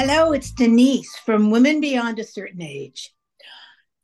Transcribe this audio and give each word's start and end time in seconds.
Hello, 0.00 0.30
it's 0.30 0.52
Denise 0.52 1.16
from 1.26 1.50
Women 1.50 1.80
Beyond 1.80 2.20
a 2.20 2.24
Certain 2.24 2.62
Age. 2.62 3.12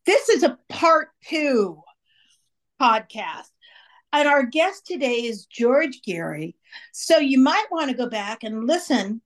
This 0.04 0.28
is 0.28 0.42
a 0.42 0.58
part 0.68 1.10
two 1.24 1.80
podcast. 2.82 3.46
And 4.12 4.26
our 4.26 4.42
guest 4.42 4.88
today 4.88 5.24
is 5.24 5.46
George 5.46 6.02
Geary. 6.02 6.56
So 6.92 7.18
you 7.18 7.38
might 7.38 7.66
want 7.70 7.92
to 7.92 7.96
go 7.96 8.08
back 8.08 8.42
and 8.42 8.66
listen 8.66 9.22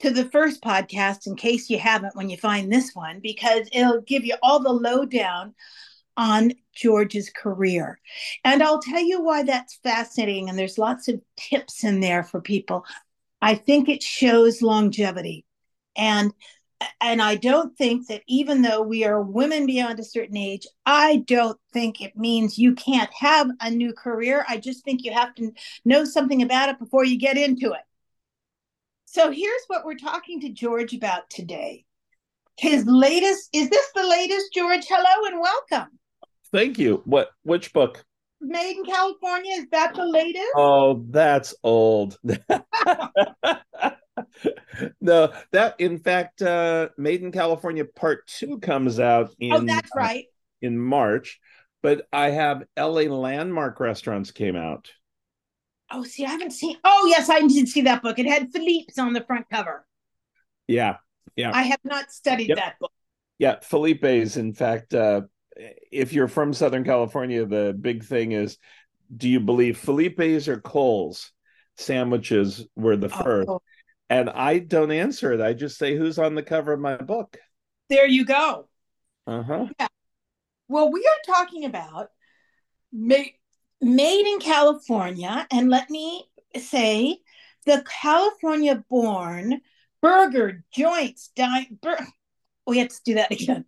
to 0.00 0.10
the 0.10 0.24
first 0.30 0.62
podcast 0.62 1.26
in 1.26 1.36
case 1.36 1.68
you 1.68 1.78
haven't 1.78 2.16
when 2.16 2.30
you 2.30 2.38
find 2.38 2.72
this 2.72 2.92
one, 2.94 3.20
because 3.22 3.68
it'll 3.70 4.00
give 4.00 4.24
you 4.24 4.36
all 4.42 4.60
the 4.60 4.72
lowdown 4.72 5.54
on 6.16 6.52
George's 6.74 7.28
career. 7.28 8.00
And 8.42 8.62
I'll 8.62 8.80
tell 8.80 9.04
you 9.04 9.20
why 9.20 9.42
that's 9.42 9.80
fascinating. 9.82 10.48
And 10.48 10.58
there's 10.58 10.78
lots 10.78 11.08
of 11.08 11.20
tips 11.36 11.84
in 11.84 12.00
there 12.00 12.24
for 12.24 12.40
people. 12.40 12.86
I 13.42 13.54
think 13.54 13.90
it 13.90 14.02
shows 14.02 14.62
longevity. 14.62 15.45
And 15.96 16.32
and 17.00 17.22
I 17.22 17.36
don't 17.36 17.76
think 17.76 18.08
that 18.08 18.22
even 18.26 18.60
though 18.60 18.82
we 18.82 19.04
are 19.04 19.22
women 19.22 19.64
beyond 19.64 19.98
a 19.98 20.04
certain 20.04 20.36
age, 20.36 20.66
I 20.84 21.24
don't 21.26 21.58
think 21.72 22.02
it 22.02 22.16
means 22.16 22.58
you 22.58 22.74
can't 22.74 23.10
have 23.14 23.48
a 23.60 23.70
new 23.70 23.94
career. 23.94 24.44
I 24.46 24.58
just 24.58 24.84
think 24.84 25.02
you 25.02 25.12
have 25.12 25.34
to 25.36 25.52
know 25.86 26.04
something 26.04 26.42
about 26.42 26.68
it 26.68 26.78
before 26.78 27.04
you 27.04 27.18
get 27.18 27.38
into 27.38 27.72
it. 27.72 27.80
So 29.06 29.30
here's 29.30 29.62
what 29.68 29.86
we're 29.86 29.94
talking 29.96 30.40
to 30.40 30.50
George 30.50 30.92
about 30.92 31.30
today. 31.30 31.84
His 32.58 32.84
latest 32.86 33.48
is 33.52 33.70
this 33.70 33.86
the 33.94 34.06
latest, 34.06 34.52
George? 34.52 34.84
Hello 34.86 35.26
and 35.26 35.40
welcome. 35.40 35.98
Thank 36.52 36.78
you. 36.78 37.02
What 37.06 37.30
which 37.42 37.72
book? 37.72 38.04
Made 38.40 38.76
in 38.76 38.84
California. 38.84 39.52
Is 39.56 39.66
that 39.72 39.94
the 39.94 40.04
latest? 40.04 40.52
Oh, 40.56 41.04
that's 41.08 41.54
old. 41.62 42.18
no, 45.00 45.32
that 45.52 45.80
in 45.80 45.98
fact, 45.98 46.42
uh, 46.42 46.88
Made 46.96 47.22
in 47.22 47.32
California 47.32 47.84
Part 47.84 48.26
Two 48.26 48.58
comes 48.58 49.00
out 49.00 49.34
in. 49.38 49.52
Oh, 49.52 49.60
that's 49.60 49.90
right. 49.94 50.24
Uh, 50.26 50.66
in 50.66 50.78
March, 50.78 51.38
but 51.82 52.06
I 52.12 52.30
have 52.30 52.64
L.A. 52.76 53.08
Landmark 53.08 53.78
Restaurants 53.78 54.30
came 54.30 54.56
out. 54.56 54.90
Oh, 55.90 56.02
see, 56.02 56.24
I 56.24 56.30
haven't 56.30 56.52
seen. 56.52 56.76
Oh, 56.82 57.06
yes, 57.08 57.28
I 57.28 57.40
did 57.40 57.68
see 57.68 57.82
that 57.82 58.02
book. 58.02 58.18
It 58.18 58.26
had 58.26 58.50
Philippe's 58.50 58.98
on 58.98 59.12
the 59.12 59.22
front 59.22 59.46
cover. 59.50 59.86
Yeah, 60.66 60.96
yeah. 61.36 61.52
I 61.54 61.62
have 61.62 61.80
not 61.84 62.10
studied 62.10 62.48
yep. 62.48 62.58
that 62.58 62.78
book. 62.80 62.92
Yeah, 63.38 63.60
Philippe's. 63.60 64.36
In 64.36 64.52
fact, 64.52 64.94
uh, 64.94 65.22
if 65.92 66.12
you're 66.12 66.28
from 66.28 66.52
Southern 66.52 66.84
California, 66.84 67.46
the 67.46 67.76
big 67.78 68.04
thing 68.04 68.32
is, 68.32 68.58
do 69.14 69.28
you 69.28 69.40
believe 69.40 69.78
Philippe's 69.78 70.48
or 70.48 70.60
Cole's 70.60 71.30
sandwiches 71.76 72.66
were 72.74 72.96
the 72.96 73.08
first? 73.08 73.48
Oh. 73.48 73.62
And 74.08 74.30
I 74.30 74.58
don't 74.60 74.92
answer 74.92 75.32
it. 75.32 75.40
I 75.40 75.52
just 75.52 75.78
say, 75.78 75.96
who's 75.96 76.18
on 76.18 76.34
the 76.34 76.42
cover 76.42 76.72
of 76.72 76.80
my 76.80 76.96
book? 76.96 77.38
There 77.88 78.06
you 78.06 78.24
go. 78.24 78.68
Uh 79.26 79.42
huh. 79.42 79.66
Yeah. 79.80 79.88
Well, 80.68 80.92
we 80.92 81.00
are 81.00 81.34
talking 81.34 81.64
about 81.64 82.10
made, 82.92 83.34
made 83.80 84.26
in 84.26 84.38
California. 84.38 85.46
And 85.50 85.70
let 85.70 85.90
me 85.90 86.24
say, 86.56 87.18
the 87.64 87.84
California 88.00 88.84
born 88.88 89.60
burger 90.00 90.64
joints. 90.72 91.30
Di- 91.34 91.68
bur- 91.82 92.06
we 92.66 92.78
have 92.78 92.88
to 92.88 93.00
do 93.04 93.14
that 93.14 93.32
again. 93.32 93.64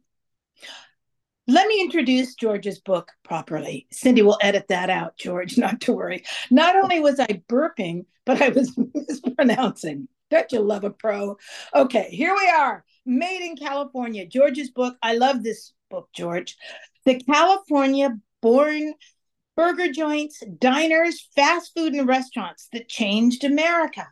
Let 1.48 1.66
me 1.66 1.80
introduce 1.80 2.34
George's 2.34 2.78
book 2.78 3.10
properly. 3.24 3.86
Cindy 3.90 4.22
will 4.22 4.38
edit 4.40 4.68
that 4.68 4.90
out, 4.90 5.16
George, 5.16 5.56
not 5.58 5.80
to 5.82 5.94
worry. 5.94 6.24
Not 6.50 6.76
only 6.76 7.00
was 7.00 7.18
I 7.18 7.42
burping, 7.48 8.04
but 8.24 8.40
I 8.40 8.50
was 8.50 8.78
mispronouncing. 8.94 10.08
Don't 10.30 10.52
you 10.52 10.60
love 10.60 10.84
a 10.84 10.90
pro? 10.90 11.36
Okay, 11.74 12.08
here 12.10 12.34
we 12.34 12.48
are. 12.50 12.84
Made 13.06 13.42
in 13.42 13.56
California. 13.56 14.26
George's 14.26 14.70
book. 14.70 14.96
I 15.02 15.14
love 15.14 15.42
this 15.42 15.72
book, 15.90 16.08
George. 16.14 16.56
The 17.04 17.20
California 17.20 18.18
born 18.42 18.94
burger 19.56 19.90
joints, 19.90 20.40
diners, 20.60 21.28
fast 21.34 21.72
food, 21.76 21.92
and 21.92 22.06
restaurants 22.06 22.68
that 22.72 22.88
changed 22.88 23.42
America. 23.42 24.06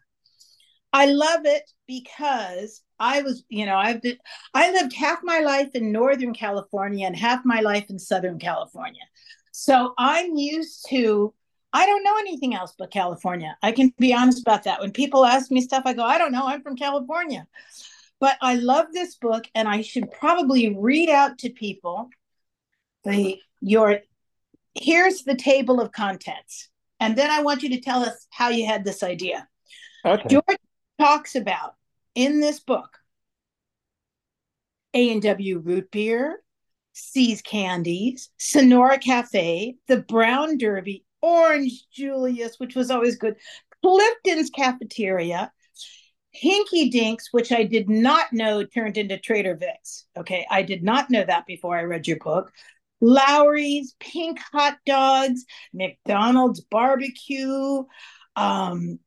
I 0.93 1.07
love 1.07 1.45
it 1.45 1.71
because 1.87 2.83
I 2.99 3.23
was, 3.23 3.45
you 3.49 3.67
know, 3.67 3.77
I've 3.77 4.03
been, 4.03 4.17
I 4.55 4.73
lived 4.73 4.93
half 4.95 5.21
my 5.23 5.41
life 5.41 5.69
in 5.75 5.93
Northern 5.93 6.35
California 6.35 7.07
and 7.07 7.15
half 7.15 7.45
my 7.45 7.61
life 7.61 7.91
in 7.91 7.99
Southern 7.99 8.39
California. 8.39 9.03
So 9.53 9.95
I'm 9.99 10.35
used 10.35 10.87
to, 10.89 11.33
I 11.77 11.85
don't 11.85 12.03
know 12.03 12.17
anything 12.17 12.55
else 12.55 12.73
but 12.79 12.91
California. 12.91 13.55
I 13.63 13.71
can 13.71 13.93
be 13.99 14.15
honest 14.15 14.41
about 14.41 14.65
that. 14.65 14.81
When 14.81 14.93
people 14.93 15.27
ask 15.27 15.51
me 15.51 15.61
stuff, 15.61 15.83
I 15.85 15.93
go, 15.93 16.03
I 16.03 16.17
don't 16.17 16.33
know. 16.33 16.47
I'm 16.47 16.63
from 16.63 16.75
California. 16.75 17.47
But 18.19 18.39
I 18.41 18.55
love 18.55 18.87
this 18.93 19.17
book 19.17 19.45
and 19.55 19.69
I 19.69 19.83
should 19.83 20.11
probably 20.11 20.75
read 20.75 21.11
out 21.11 21.37
to 21.41 21.51
people 21.51 22.09
the 23.05 23.39
your 23.61 23.99
here's 24.73 25.25
the 25.25 25.35
table 25.35 25.79
of 25.79 25.93
contents. 25.93 26.71
And 26.99 27.15
then 27.15 27.31
I 27.31 27.43
want 27.43 27.63
you 27.63 27.69
to 27.69 27.81
tell 27.81 28.03
us 28.03 28.27
how 28.31 28.49
you 28.49 28.65
had 28.65 28.83
this 28.83 29.03
idea. 29.03 29.47
Okay. 30.03 30.29
George 30.31 30.59
talks 30.99 31.35
about 31.35 31.75
in 32.15 32.41
this 32.41 32.59
book 32.59 32.97
A&W 34.95 35.59
root 35.59 35.91
beer, 35.91 36.43
See's 36.95 37.43
Candies, 37.43 38.31
Sonora 38.39 38.99
Cafe, 38.99 39.77
the 39.89 39.99
Brown 39.99 40.57
Derby, 40.57 41.06
Orange 41.27 41.87
Julius, 41.93 42.55
which 42.59 42.77
was 42.77 42.89
always 42.89 43.17
good, 43.17 43.35
Clifton's 43.83 44.49
Cafeteria, 44.51 45.51
Hinky 46.33 46.89
Dinks, 46.89 47.33
which 47.33 47.51
I 47.51 47.65
did 47.65 47.91
not 47.91 48.33
know 48.33 48.65
turned 48.65 48.97
into 48.97 49.19
Trader 49.19 49.57
Vic's. 49.57 50.07
Okay, 50.17 50.47
I 50.49 50.63
did 50.63 50.85
not 50.85 51.11
know 51.11 51.25
that 51.25 51.45
before 51.47 51.77
I 51.77 51.83
read 51.83 52.07
your 52.07 52.19
book. 52.19 52.53
Lawry's, 53.01 53.97
Pink 53.99 54.39
Hot 54.53 54.77
Dogs, 54.87 55.45
McDonald's 55.75 56.61
Barbecue. 56.61 57.83
Um, 58.37 59.01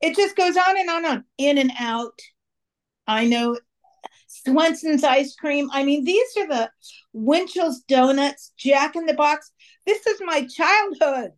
it 0.00 0.16
just 0.16 0.34
goes 0.34 0.56
on 0.56 0.78
and 0.78 0.88
on 0.88 1.04
and 1.04 1.06
on, 1.06 1.24
in 1.36 1.58
and 1.58 1.72
out. 1.78 2.18
I 3.06 3.26
know 3.26 3.58
Swensen's 4.46 5.04
ice 5.04 5.34
cream. 5.34 5.68
I 5.72 5.84
mean, 5.84 6.04
these 6.04 6.36
are 6.38 6.48
the 6.48 6.70
Winchell's 7.12 7.82
donuts, 7.82 8.52
Jack 8.56 8.96
in 8.96 9.04
the 9.04 9.14
Box. 9.14 9.52
This 9.84 10.06
is 10.06 10.22
my 10.24 10.46
childhood. 10.46 11.32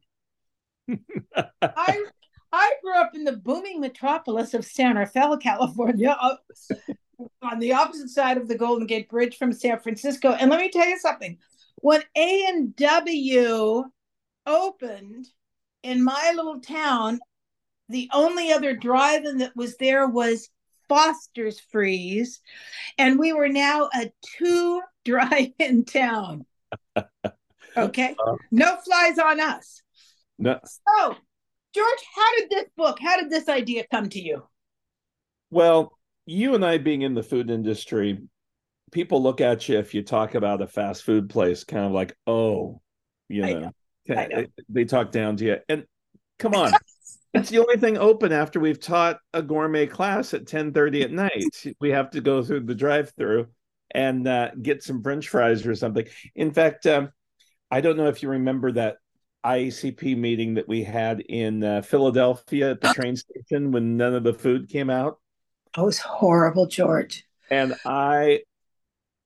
I 1.62 2.04
I 2.52 2.72
grew 2.82 2.94
up 2.96 3.14
in 3.14 3.24
the 3.24 3.36
booming 3.36 3.80
metropolis 3.80 4.54
of 4.54 4.64
San 4.64 4.96
Rafael, 4.96 5.36
California, 5.36 6.16
uh, 6.20 6.36
on 7.42 7.58
the 7.58 7.74
opposite 7.74 8.08
side 8.08 8.38
of 8.38 8.48
the 8.48 8.56
Golden 8.56 8.86
Gate 8.86 9.08
Bridge 9.08 9.36
from 9.36 9.52
San 9.52 9.78
Francisco. 9.80 10.32
And 10.32 10.50
let 10.50 10.60
me 10.60 10.70
tell 10.70 10.86
you 10.88 10.98
something: 10.98 11.38
when 11.76 12.02
A 12.16 12.46
and 12.48 12.74
W 12.76 13.84
opened 14.46 15.28
in 15.82 16.02
my 16.02 16.32
little 16.34 16.60
town, 16.60 17.20
the 17.88 18.08
only 18.12 18.52
other 18.52 18.74
drive-in 18.74 19.38
that 19.38 19.54
was 19.56 19.76
there 19.76 20.06
was 20.06 20.48
Foster's 20.88 21.60
Freeze, 21.60 22.40
and 22.96 23.18
we 23.18 23.32
were 23.32 23.48
now 23.48 23.90
a 23.94 24.10
two 24.38 24.82
drive-in 25.04 25.84
town. 25.84 26.46
Okay, 27.76 28.16
no 28.50 28.76
flies 28.84 29.18
on 29.20 29.38
us. 29.38 29.82
No. 30.38 30.60
So, 30.64 31.16
George, 31.74 31.98
how 32.14 32.36
did 32.36 32.50
this 32.50 32.66
book, 32.76 32.98
how 33.00 33.20
did 33.20 33.30
this 33.30 33.48
idea 33.48 33.84
come 33.90 34.08
to 34.10 34.20
you? 34.20 34.44
Well, 35.50 35.98
you 36.26 36.54
and 36.54 36.64
I 36.64 36.78
being 36.78 37.02
in 37.02 37.14
the 37.14 37.22
food 37.22 37.50
industry, 37.50 38.20
people 38.92 39.22
look 39.22 39.40
at 39.40 39.68
you 39.68 39.78
if 39.78 39.94
you 39.94 40.02
talk 40.02 40.34
about 40.34 40.62
a 40.62 40.66
fast 40.66 41.04
food 41.04 41.28
place, 41.28 41.64
kind 41.64 41.84
of 41.84 41.92
like, 41.92 42.16
oh, 42.26 42.80
you 43.28 43.42
know, 43.42 43.72
know. 44.08 44.26
know. 44.26 44.44
they 44.68 44.84
talk 44.84 45.10
down 45.10 45.36
to 45.36 45.44
you. 45.44 45.56
And 45.68 45.84
come 46.38 46.54
on. 46.54 46.72
it's 47.34 47.50
the 47.50 47.58
only 47.58 47.76
thing 47.76 47.98
open 47.98 48.32
after 48.32 48.60
we've 48.60 48.80
taught 48.80 49.18
a 49.32 49.42
gourmet 49.42 49.86
class 49.86 50.34
at 50.34 50.46
10 50.46 50.72
30 50.72 51.02
at 51.02 51.12
night. 51.12 51.64
We 51.80 51.90
have 51.90 52.10
to 52.10 52.20
go 52.20 52.42
through 52.42 52.60
the 52.60 52.74
drive 52.74 53.12
through 53.16 53.48
and 53.90 54.26
uh, 54.26 54.50
get 54.60 54.82
some 54.82 55.02
French 55.02 55.28
fries 55.28 55.66
or 55.66 55.74
something. 55.74 56.06
In 56.34 56.52
fact, 56.52 56.86
um, 56.86 57.10
I 57.70 57.80
don't 57.80 57.96
know 57.96 58.08
if 58.08 58.22
you 58.22 58.30
remember 58.30 58.72
that 58.72 58.96
IACP 59.48 60.16
meeting 60.16 60.54
that 60.54 60.68
we 60.68 60.82
had 60.84 61.20
in 61.20 61.64
uh, 61.64 61.82
Philadelphia 61.82 62.72
at 62.72 62.80
the 62.80 62.92
train 62.92 63.16
station 63.16 63.72
when 63.72 63.96
none 63.96 64.14
of 64.14 64.22
the 64.22 64.34
food 64.34 64.68
came 64.68 64.90
out. 64.90 65.18
That 65.74 65.84
was 65.84 65.98
horrible, 65.98 66.66
George. 66.66 67.24
And 67.50 67.74
I 67.86 68.40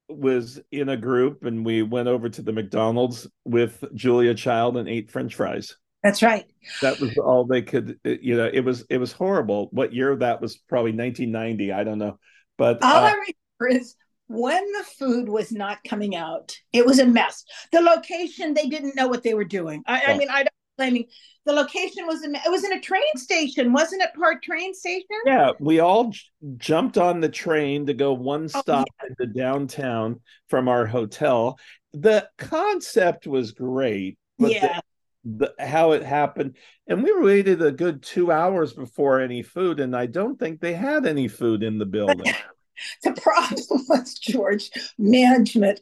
was 0.09 0.61
in 0.71 0.89
a 0.89 0.97
group 0.97 1.45
and 1.45 1.65
we 1.65 1.83
went 1.83 2.09
over 2.09 2.29
to 2.29 2.43
the 2.43 2.53
McDonald's 2.53 3.27
with 3.45 3.83
Julia 3.95 4.35
Child 4.35 4.77
and 4.77 4.89
ate 4.89 5.11
French 5.11 5.35
fries. 5.35 5.77
That's 6.03 6.23
right. 6.23 6.47
That 6.83 7.01
was 7.01 7.17
all 7.19 7.45
they 7.45 7.63
could. 7.63 7.99
You 8.05 8.37
know, 8.37 8.51
it 8.53 8.61
was 8.61 8.85
it 8.91 8.99
was 8.99 9.13
horrible. 9.13 9.69
What 9.73 9.93
year 9.93 10.15
that 10.17 10.41
was? 10.41 10.57
Probably 10.57 10.93
1990. 10.93 11.73
I 11.73 11.85
don't 11.85 11.99
know, 11.99 12.19
but 12.59 12.83
all 12.83 12.97
uh, 12.97 13.01
I 13.01 13.13
remember 13.13 13.81
is 13.81 13.95
when 14.29 14.65
the 14.73 14.85
food 14.99 15.29
was 15.29 15.53
not 15.53 15.85
coming 15.87 16.17
out. 16.17 16.57
It 16.73 16.87
was 16.87 16.99
a 16.99 17.07
mess. 17.07 17.45
The 17.71 17.81
location 17.81 18.55
they 18.55 18.67
didn't 18.67 18.97
know 18.97 19.09
what 19.09 19.23
they 19.23 19.35
were 19.35 19.45
doing. 19.45 19.83
I, 19.87 20.05
I 20.09 20.19
mean, 20.19 20.29
I 20.31 20.45
don't 20.45 20.53
claiming 20.77 21.07
the 21.45 21.53
location 21.53 22.07
was 22.07 22.23
in 22.23 22.35
it 22.35 22.51
was 22.51 22.65
in 22.65 22.73
a 22.73 22.81
train 22.81 23.03
station, 23.17 23.73
wasn't 23.73 24.03
it? 24.03 24.15
Part 24.15 24.43
train 24.43 24.75
station. 24.75 25.07
Yeah, 25.27 25.51
we 25.61 25.81
all 25.81 26.11
j- 26.11 26.21
jumped 26.57 26.99
on 26.99 27.21
the 27.21 27.29
train 27.29 27.87
to 27.87 27.95
go 27.95 28.13
one 28.13 28.45
oh, 28.55 28.61
stop 28.61 28.87
oh, 28.89 28.95
yeah. 29.03 29.09
into 29.11 29.33
downtown 29.33 30.21
from 30.49 30.69
our 30.69 30.87
hotel. 30.87 31.59
The 31.93 32.29
concept 32.39 33.27
was 33.27 33.53
great, 33.53 34.19
but 34.39 34.53
yeah. 34.53 34.81
The, 35.25 35.53
the, 35.57 35.65
how 35.65 35.93
it 35.93 36.03
happened, 36.03 36.57
and 36.89 37.03
we 37.03 37.13
waited 37.13 37.63
a 37.63 37.71
good 37.71 38.03
two 38.03 38.33
hours 38.33 38.73
before 38.73 39.21
any 39.21 39.43
food, 39.43 39.79
and 39.79 39.95
I 39.95 40.07
don't 40.07 40.39
think 40.39 40.61
they 40.61 40.75
had 40.75 41.07
any 41.07 41.29
food 41.29 41.63
in 41.63 41.79
the 41.79 41.87
building. 41.87 42.33
the 43.03 43.13
problem 43.13 43.63
was 43.89 44.15
George 44.15 44.71
management 44.99 45.81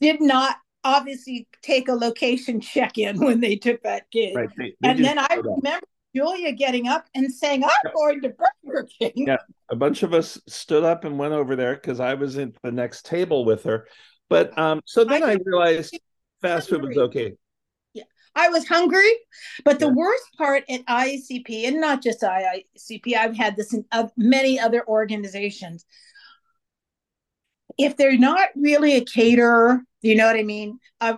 did 0.00 0.20
not 0.20 0.56
obviously 0.84 1.46
take 1.62 1.88
a 1.88 1.92
location 1.92 2.60
check 2.60 2.98
in 2.98 3.18
when 3.18 3.40
they 3.40 3.56
took 3.56 3.82
that 3.82 4.10
gig. 4.10 4.36
Right. 4.36 4.48
They, 4.56 4.74
they 4.80 4.88
and 4.88 5.04
then 5.04 5.18
I 5.18 5.34
remember 5.34 5.86
Julia 6.14 6.52
getting 6.52 6.88
up 6.88 7.06
and 7.14 7.32
saying, 7.32 7.64
I'm 7.64 7.70
yeah. 7.84 7.90
going 7.94 8.22
to 8.22 8.34
Burger 8.64 8.88
King. 8.98 9.12
Yeah. 9.28 9.36
A 9.68 9.76
bunch 9.76 10.02
of 10.02 10.12
us 10.12 10.40
stood 10.48 10.84
up 10.84 11.04
and 11.04 11.18
went 11.18 11.34
over 11.34 11.54
there 11.56 11.74
because 11.74 12.00
I 12.00 12.14
was 12.14 12.36
at 12.38 12.50
the 12.62 12.72
next 12.72 13.06
table 13.06 13.44
with 13.44 13.64
her. 13.64 13.86
But 14.28 14.56
um, 14.58 14.80
so 14.84 15.04
then 15.04 15.22
I, 15.22 15.32
I 15.32 15.36
realized 15.44 15.98
fast 16.40 16.70
food 16.70 16.82
was 16.82 16.96
okay. 16.96 17.34
Yeah. 17.94 18.04
I 18.34 18.48
was 18.48 18.66
hungry, 18.66 19.12
but 19.64 19.78
the 19.78 19.86
yeah. 19.86 19.92
worst 19.92 20.24
part 20.36 20.64
at 20.68 20.86
IACP, 20.86 21.66
and 21.66 21.80
not 21.80 22.02
just 22.02 22.22
IACP, 22.22 23.16
I've 23.16 23.36
had 23.36 23.56
this 23.56 23.74
in 23.74 23.84
many 24.16 24.58
other 24.58 24.86
organizations. 24.86 25.84
If 27.82 27.96
they're 27.96 28.18
not 28.18 28.48
really 28.56 28.96
a 28.96 29.04
caterer, 29.04 29.80
you 30.02 30.14
know 30.14 30.26
what 30.26 30.36
I 30.36 30.42
mean? 30.42 30.78
Uh, 31.00 31.16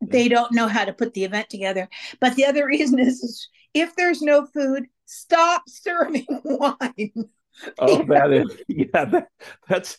they 0.00 0.28
don't 0.28 0.52
know 0.52 0.68
how 0.68 0.84
to 0.84 0.92
put 0.92 1.14
the 1.14 1.24
event 1.24 1.48
together. 1.48 1.88
But 2.20 2.34
the 2.36 2.46
other 2.46 2.66
reason 2.66 2.98
is, 2.98 3.22
is 3.22 3.48
if 3.74 3.94
there's 3.96 4.22
no 4.22 4.46
food, 4.46 4.86
stop 5.06 5.62
serving 5.68 6.26
wine. 6.44 7.12
Oh, 7.78 8.02
that 8.04 8.32
is 8.32 8.56
yeah. 8.68 9.04
That, 9.04 9.28
that's 9.68 9.98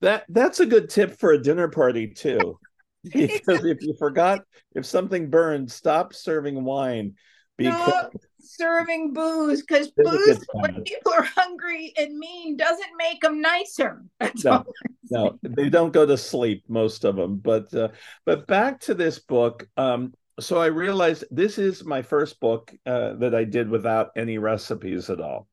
that 0.00 0.24
that's 0.28 0.60
a 0.60 0.66
good 0.66 0.90
tip 0.90 1.18
for 1.18 1.32
a 1.32 1.42
dinner 1.42 1.68
party 1.68 2.08
too. 2.08 2.58
Because 3.02 3.64
if 3.64 3.78
you 3.80 3.94
forgot, 3.98 4.40
if 4.74 4.84
something 4.84 5.30
burned, 5.30 5.72
stop 5.72 6.12
serving 6.12 6.62
wine. 6.62 7.14
Because 7.56 8.10
no, 8.12 8.20
serving 8.42 9.12
booze 9.12 9.62
because 9.62 9.90
booze 9.90 10.44
when 10.52 10.82
people 10.82 11.12
are 11.12 11.22
hungry 11.22 11.92
and 11.96 12.18
mean 12.18 12.56
doesn't 12.56 12.90
make 12.98 13.20
them 13.20 13.40
nicer. 13.40 14.02
That's 14.20 14.44
no, 14.44 14.64
no, 15.10 15.38
they 15.42 15.68
don't 15.68 15.92
go 15.92 16.06
to 16.06 16.16
sleep 16.16 16.64
most 16.68 17.04
of 17.04 17.16
them. 17.16 17.36
But 17.36 17.72
uh, 17.74 17.88
but 18.24 18.46
back 18.46 18.80
to 18.80 18.94
this 18.94 19.18
book. 19.18 19.68
Um, 19.76 20.14
so 20.38 20.58
I 20.58 20.66
realized 20.66 21.24
this 21.30 21.58
is 21.58 21.84
my 21.84 22.02
first 22.02 22.40
book 22.40 22.72
uh, 22.86 23.14
that 23.14 23.34
I 23.34 23.44
did 23.44 23.68
without 23.68 24.10
any 24.16 24.38
recipes 24.38 25.10
at 25.10 25.20
all. 25.20 25.46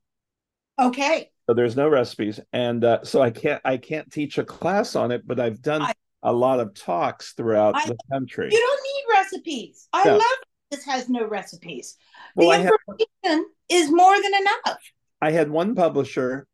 Okay. 0.79 1.31
So 1.49 1.53
there's 1.53 1.75
no 1.75 1.87
recipes, 1.87 2.39
and 2.51 2.83
uh, 2.83 3.03
so 3.03 3.21
I 3.21 3.31
can't 3.31 3.61
I 3.63 3.77
can't 3.77 4.11
teach 4.11 4.37
a 4.37 4.43
class 4.43 4.95
on 4.95 5.11
it, 5.11 5.25
but 5.25 5.39
I've 5.39 5.61
done 5.61 5.81
I, 5.81 5.93
a 6.23 6.33
lot 6.33 6.59
of 6.59 6.73
talks 6.73 7.33
throughout 7.33 7.75
I, 7.75 7.87
the 7.87 7.97
country. 8.11 8.49
You 8.51 8.59
don't 8.59 8.83
need 8.83 9.19
recipes. 9.19 9.87
I 9.93 10.09
love 10.09 10.21
this 10.71 10.85
has 10.85 11.09
no 11.09 11.27
recipes. 11.27 11.97
Well, 12.35 12.49
the 12.49 12.67
information 12.67 13.07
had, 13.23 13.41
is 13.69 13.91
more 13.91 14.15
than 14.15 14.33
enough. 14.33 14.79
I 15.21 15.31
had 15.31 15.49
one 15.49 15.75
publisher 15.75 16.47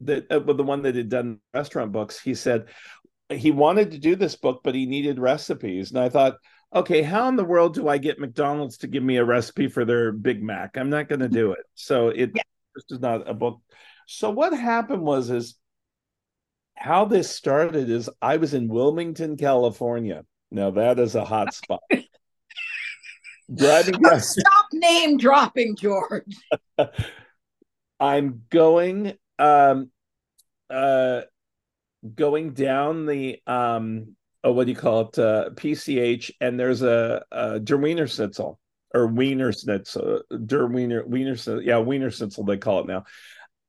that, 0.00 0.30
uh, 0.30 0.40
the 0.40 0.62
one 0.62 0.82
that 0.82 0.94
had 0.94 1.08
done 1.08 1.40
restaurant 1.52 1.92
books, 1.92 2.20
he 2.20 2.34
said 2.34 2.66
he 3.30 3.50
wanted 3.50 3.92
to 3.92 3.98
do 3.98 4.16
this 4.16 4.36
book, 4.36 4.60
but 4.62 4.74
he 4.74 4.86
needed 4.86 5.18
recipes. 5.18 5.90
And 5.90 5.98
I 5.98 6.08
thought, 6.08 6.36
okay, 6.74 7.02
how 7.02 7.28
in 7.28 7.36
the 7.36 7.44
world 7.44 7.74
do 7.74 7.88
I 7.88 7.98
get 7.98 8.18
McDonald's 8.18 8.78
to 8.78 8.86
give 8.86 9.02
me 9.02 9.16
a 9.16 9.24
recipe 9.24 9.68
for 9.68 9.84
their 9.84 10.12
Big 10.12 10.42
Mac? 10.42 10.76
I'm 10.76 10.90
not 10.90 11.08
going 11.08 11.20
to 11.20 11.28
do 11.28 11.52
it. 11.52 11.64
So 11.74 12.08
it 12.08 12.32
yeah. 12.34 12.42
just 12.76 12.92
is 12.92 13.00
not 13.00 13.28
a 13.28 13.34
book. 13.34 13.60
So 14.06 14.30
what 14.30 14.52
happened 14.52 15.02
was 15.02 15.30
is 15.30 15.56
how 16.76 17.04
this 17.04 17.30
started 17.30 17.88
is 17.88 18.10
I 18.20 18.36
was 18.36 18.52
in 18.52 18.68
Wilmington, 18.68 19.36
California. 19.36 20.24
Now 20.50 20.72
that 20.72 20.98
is 20.98 21.14
a 21.14 21.24
hot 21.24 21.54
spot. 21.54 21.80
Driving 23.52 23.94
down. 24.02 24.20
Stop 24.20 24.66
name 24.72 25.16
dropping, 25.16 25.76
George. 25.76 26.36
I'm 28.00 28.42
going 28.50 29.14
um 29.38 29.90
uh 30.70 31.22
going 32.14 32.52
down 32.52 33.06
the 33.06 33.40
um 33.46 34.16
oh 34.42 34.52
what 34.52 34.64
do 34.64 34.72
you 34.72 34.76
call 34.76 35.08
it 35.08 35.18
uh 35.18 35.50
PCH 35.54 36.30
and 36.40 36.58
there's 36.58 36.82
a, 36.82 37.24
a 37.32 37.60
Der 37.60 37.76
Wiener 37.76 38.06
Schnitzel 38.06 38.58
or 38.92 39.06
Wiener 39.06 39.52
Schnitzel 39.52 40.22
Der 40.44 40.66
Wiener 40.66 41.04
Wiener 41.06 41.36
yeah 41.62 41.78
Wiener 41.78 42.10
Schnitzel 42.10 42.44
they 42.44 42.56
call 42.56 42.80
it 42.80 42.86
now 42.86 43.04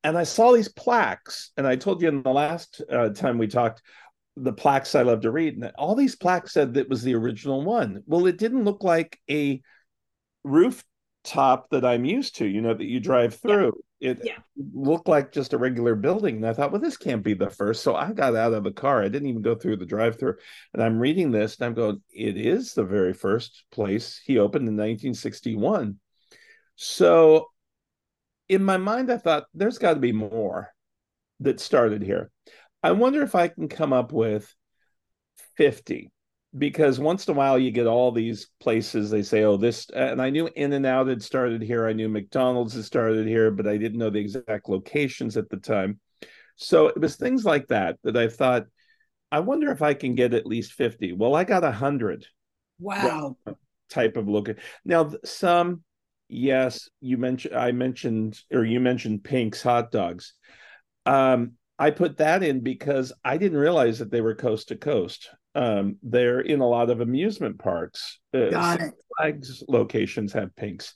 and 0.03 0.17
I 0.17 0.23
saw 0.23 0.51
these 0.51 0.69
plaques 0.69 1.51
and 1.57 1.65
I 1.65 1.75
told 1.75 2.01
you 2.01 2.09
in 2.09 2.21
the 2.21 2.29
last 2.29 2.81
uh, 2.91 3.09
time 3.09 3.37
we 3.37 3.47
talked 3.47 3.81
the 4.37 4.53
plaques 4.53 4.95
I 4.95 5.03
love 5.03 5.21
to 5.21 5.31
read, 5.31 5.55
and 5.55 5.71
all 5.77 5.95
these 5.95 6.15
plaques 6.15 6.53
said 6.53 6.73
that 6.73 6.89
was 6.89 7.03
the 7.03 7.15
original 7.15 7.63
one. 7.63 8.03
Well, 8.05 8.27
it 8.27 8.37
didn't 8.37 8.65
look 8.65 8.83
like 8.83 9.19
a 9.29 9.61
rooftop 10.43 11.69
that 11.71 11.85
I'm 11.85 12.05
used 12.05 12.37
to, 12.37 12.45
you 12.45 12.61
know, 12.61 12.73
that 12.73 12.85
you 12.85 12.99
drive 12.99 13.35
through. 13.35 13.73
Yeah. 13.99 14.11
It 14.11 14.19
yeah. 14.23 14.37
looked 14.73 15.07
like 15.07 15.31
just 15.31 15.53
a 15.53 15.57
regular 15.57 15.95
building. 15.95 16.35
And 16.35 16.47
I 16.47 16.53
thought, 16.53 16.71
well, 16.71 16.81
this 16.81 16.97
can't 16.97 17.23
be 17.23 17.33
the 17.33 17.49
first. 17.49 17.81
So 17.81 17.95
I 17.95 18.11
got 18.11 18.35
out 18.35 18.53
of 18.53 18.63
the 18.63 18.71
car. 18.71 19.01
I 19.01 19.07
didn't 19.07 19.29
even 19.29 19.41
go 19.41 19.55
through 19.55 19.77
the 19.77 19.85
drive 19.85 20.19
through. 20.19 20.35
And 20.73 20.83
I'm 20.83 20.99
reading 20.99 21.31
this 21.31 21.57
and 21.57 21.65
I'm 21.65 21.73
going, 21.73 22.01
it 22.11 22.37
is 22.37 22.73
the 22.73 22.83
very 22.83 23.13
first 23.13 23.63
place 23.71 24.21
he 24.23 24.37
opened 24.37 24.67
in 24.67 24.75
1961. 24.75 25.97
So 26.75 27.47
in 28.49 28.63
my 28.63 28.77
mind, 28.77 29.11
I 29.11 29.17
thought, 29.17 29.45
there's 29.53 29.77
got 29.77 29.95
to 29.95 29.99
be 29.99 30.11
more 30.11 30.69
that 31.39 31.59
started 31.59 32.03
here. 32.03 32.31
I 32.85 32.91
wonder 32.91 33.23
if 33.23 33.33
I 33.33 33.47
can 33.47 33.67
come 33.67 33.93
up 33.93 34.11
with 34.11 34.53
50 35.57 36.11
because 36.55 36.99
once 36.99 37.27
in 37.27 37.33
a 37.33 37.37
while 37.37 37.57
you 37.57 37.71
get 37.71 37.87
all 37.87 38.11
these 38.11 38.47
places 38.61 39.09
they 39.09 39.23
say 39.23 39.43
oh 39.43 39.57
this 39.57 39.89
and 39.89 40.21
i 40.21 40.29
knew 40.29 40.49
in 40.55 40.71
and 40.71 40.85
out 40.85 41.07
had 41.07 41.21
started 41.21 41.61
here 41.61 41.85
i 41.85 41.91
knew 41.91 42.07
mcdonald's 42.07 42.73
had 42.73 42.85
started 42.85 43.27
here 43.27 43.51
but 43.51 43.67
i 43.67 43.75
didn't 43.75 43.99
know 43.99 44.09
the 44.09 44.19
exact 44.19 44.69
locations 44.69 45.35
at 45.35 45.49
the 45.49 45.57
time. 45.57 45.99
So 46.55 46.87
it 46.87 46.97
was 46.97 47.17
things 47.17 47.43
like 47.43 47.67
that 47.67 47.97
that 48.03 48.15
i 48.15 48.29
thought 48.29 48.67
i 49.31 49.41
wonder 49.41 49.71
if 49.71 49.81
i 49.81 49.93
can 49.93 50.15
get 50.15 50.33
at 50.33 50.45
least 50.45 50.71
50 50.73 51.11
well 51.11 51.35
i 51.35 51.43
got 51.43 51.63
100 51.63 52.25
wow. 52.79 53.35
Type 53.89 54.17
of 54.17 54.27
look. 54.27 54.49
Now 54.83 55.11
some 55.23 55.83
yes 56.27 56.89
you 57.01 57.17
mentioned 57.17 57.55
i 57.55 57.71
mentioned 57.71 58.39
or 58.51 58.63
you 58.63 58.79
mentioned 58.79 59.23
pink's 59.23 59.61
hot 59.61 59.91
dogs. 59.91 60.33
Um 61.05 61.53
I 61.77 61.91
put 61.91 62.17
that 62.17 62.43
in 62.43 62.61
because 62.61 63.11
I 63.23 63.37
didn't 63.37 63.57
realize 63.57 63.99
that 63.99 64.11
they 64.11 64.21
were 64.21 64.35
coast 64.35 64.69
to 64.69 64.75
coast. 64.75 65.29
Um, 65.55 65.97
they're 66.03 66.39
in 66.39 66.61
a 66.61 66.67
lot 66.67 66.89
of 66.89 67.01
amusement 67.01 67.59
parks. 67.59 68.19
Uh, 68.33 68.49
Got 68.49 68.81
it. 68.81 68.93
Flags 69.17 69.63
locations 69.67 70.33
have 70.33 70.55
pinks. 70.55 70.95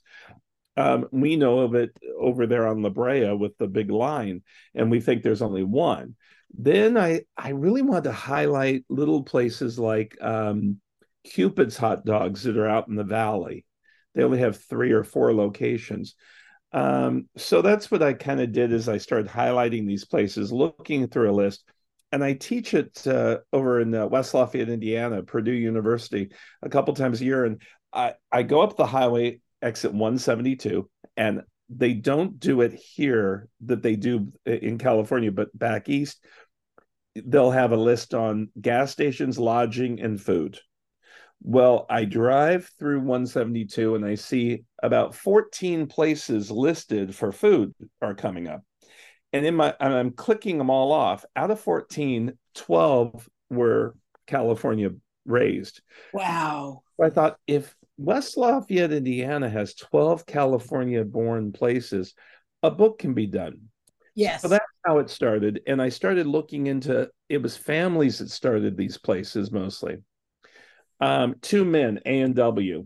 Um, 0.77 1.07
we 1.12 1.36
know 1.36 1.59
of 1.59 1.75
it 1.75 1.91
over 2.17 2.48
there 2.48 2.67
on 2.67 2.81
La 2.81 2.89
Brea 2.89 3.33
with 3.33 3.57
the 3.57 3.67
big 3.67 3.91
line, 3.91 4.41
and 4.74 4.89
we 4.89 5.01
think 5.01 5.24
there's 5.24 5.41
only 5.41 5.63
one. 5.63 6.15
Then 6.57 6.98
I 6.98 7.21
I 7.38 7.50
really 7.50 7.81
wanted 7.81 8.05
to 8.05 8.13
highlight 8.13 8.86
little 8.89 9.24
places 9.24 9.77
like 9.77 10.17
um, 10.21 10.79
Cupid's 11.25 11.77
hot 11.77 12.05
dogs 12.05 12.43
that 12.43 12.57
are 12.57 12.67
out 12.67 12.88
in 12.88 12.95
the 12.95 13.03
valley. 13.03 13.65
They 14.15 14.24
only 14.24 14.39
have 14.39 14.63
three 14.63 14.91
or 14.91 15.03
four 15.03 15.33
locations. 15.33 16.15
Um, 16.71 17.27
so 17.35 17.61
that's 17.61 17.89
what 17.89 18.03
I 18.03 18.13
kind 18.13 18.39
of 18.39 18.51
did 18.51 18.71
is 18.71 18.88
I 18.88 18.97
started 18.97 19.27
highlighting 19.27 19.88
these 19.88 20.05
places, 20.05 20.51
looking 20.51 21.07
through 21.07 21.31
a 21.31 21.33
list, 21.33 21.63
and 22.11 22.23
I 22.23 22.33
teach 22.33 22.73
it 22.73 23.05
uh, 23.07 23.39
over 23.53 23.81
in 23.81 23.93
uh, 23.93 24.07
West 24.07 24.33
Lafayette, 24.33 24.69
Indiana, 24.69 25.23
Purdue 25.23 25.51
University, 25.51 26.29
a 26.61 26.69
couple 26.69 26.93
times 26.93 27.21
a 27.21 27.25
year, 27.25 27.45
and 27.45 27.61
I 27.93 28.13
I 28.31 28.43
go 28.43 28.61
up 28.61 28.77
the 28.77 28.85
highway 28.85 29.41
exit 29.61 29.91
172, 29.91 30.89
and 31.17 31.41
they 31.69 31.93
don't 31.93 32.39
do 32.39 32.61
it 32.61 32.73
here 32.73 33.47
that 33.65 33.83
they 33.83 33.95
do 33.95 34.31
in 34.45 34.77
California, 34.77 35.31
but 35.31 35.57
back 35.57 35.88
east, 35.89 36.23
they'll 37.15 37.51
have 37.51 37.71
a 37.71 37.77
list 37.77 38.13
on 38.13 38.49
gas 38.59 38.91
stations, 38.91 39.38
lodging, 39.38 39.99
and 39.99 40.19
food. 40.19 40.59
Well, 41.41 41.86
I 41.89 42.05
drive 42.05 42.69
through 42.79 43.00
172 43.00 43.96
and 43.96 44.05
I 44.05 44.15
see 44.15 44.63
about 44.84 45.15
14 45.15 45.88
places 45.88 46.51
listed 46.51 47.15
for 47.15 47.31
food 47.31 47.74
are 48.01 48.13
coming 48.13 48.48
up. 48.48 48.62
And 49.31 49.46
in 49.46 49.55
my 49.55 49.75
I'm 49.79 50.12
clicking 50.12 50.58
them 50.58 50.69
all 50.69 50.91
off. 50.91 51.24
Out 51.36 51.51
of 51.51 51.60
14, 51.60 52.34
12 52.55 53.29
were 53.50 53.96
California 54.27 54.91
raised. 55.25 55.81
Wow. 56.13 56.81
I 57.01 57.10
thought 57.10 57.38
if 57.48 57.75
West 57.98 58.38
Lafayette, 58.38 58.91
Indiana 58.91 59.50
has 59.50 59.75
12 59.75 60.25
California 60.25 61.03
born 61.05 61.51
places, 61.51 62.13
a 62.63 62.72
book 62.72 63.00
can 63.00 63.13
be 63.13 63.27
done. 63.27 63.60
Yes. 64.15 64.41
So 64.41 64.50
that's 64.50 64.65
how 64.86 64.98
it 64.98 65.10
started. 65.10 65.62
And 65.67 65.81
I 65.81 65.89
started 65.89 66.27
looking 66.27 66.67
into 66.67 67.10
it 67.29 67.41
was 67.41 67.55
families 67.55 68.19
that 68.19 68.29
started 68.29 68.75
these 68.75 68.98
places 68.98 69.51
mostly 69.51 70.00
um, 71.00 71.36
two 71.41 71.65
men, 71.65 72.00
A 72.06 72.22
and 72.22 72.36
W. 72.36 72.86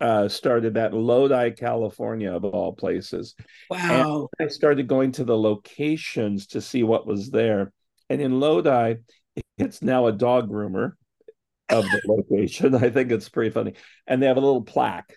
uh, 0.00 0.28
started 0.28 0.74
that 0.74 0.92
Lodi, 0.92 1.50
California, 1.50 2.32
of 2.32 2.44
all 2.44 2.72
places. 2.72 3.34
Wow. 3.70 4.28
And 4.38 4.48
I 4.48 4.50
started 4.50 4.88
going 4.88 5.12
to 5.12 5.24
the 5.24 5.36
locations 5.36 6.48
to 6.48 6.60
see 6.60 6.82
what 6.82 7.06
was 7.06 7.30
there. 7.30 7.72
And 8.10 8.20
in 8.20 8.38
Lodi, 8.38 8.96
it's 9.58 9.82
now 9.82 10.06
a 10.06 10.12
dog 10.12 10.50
groomer 10.50 10.92
of 11.68 11.84
the 11.84 12.00
location. 12.06 12.74
I 12.74 12.90
think 12.90 13.10
it's 13.10 13.28
pretty 13.28 13.50
funny. 13.50 13.74
And 14.06 14.22
they 14.22 14.26
have 14.26 14.36
a 14.36 14.40
little 14.40 14.62
plaque 14.62 15.16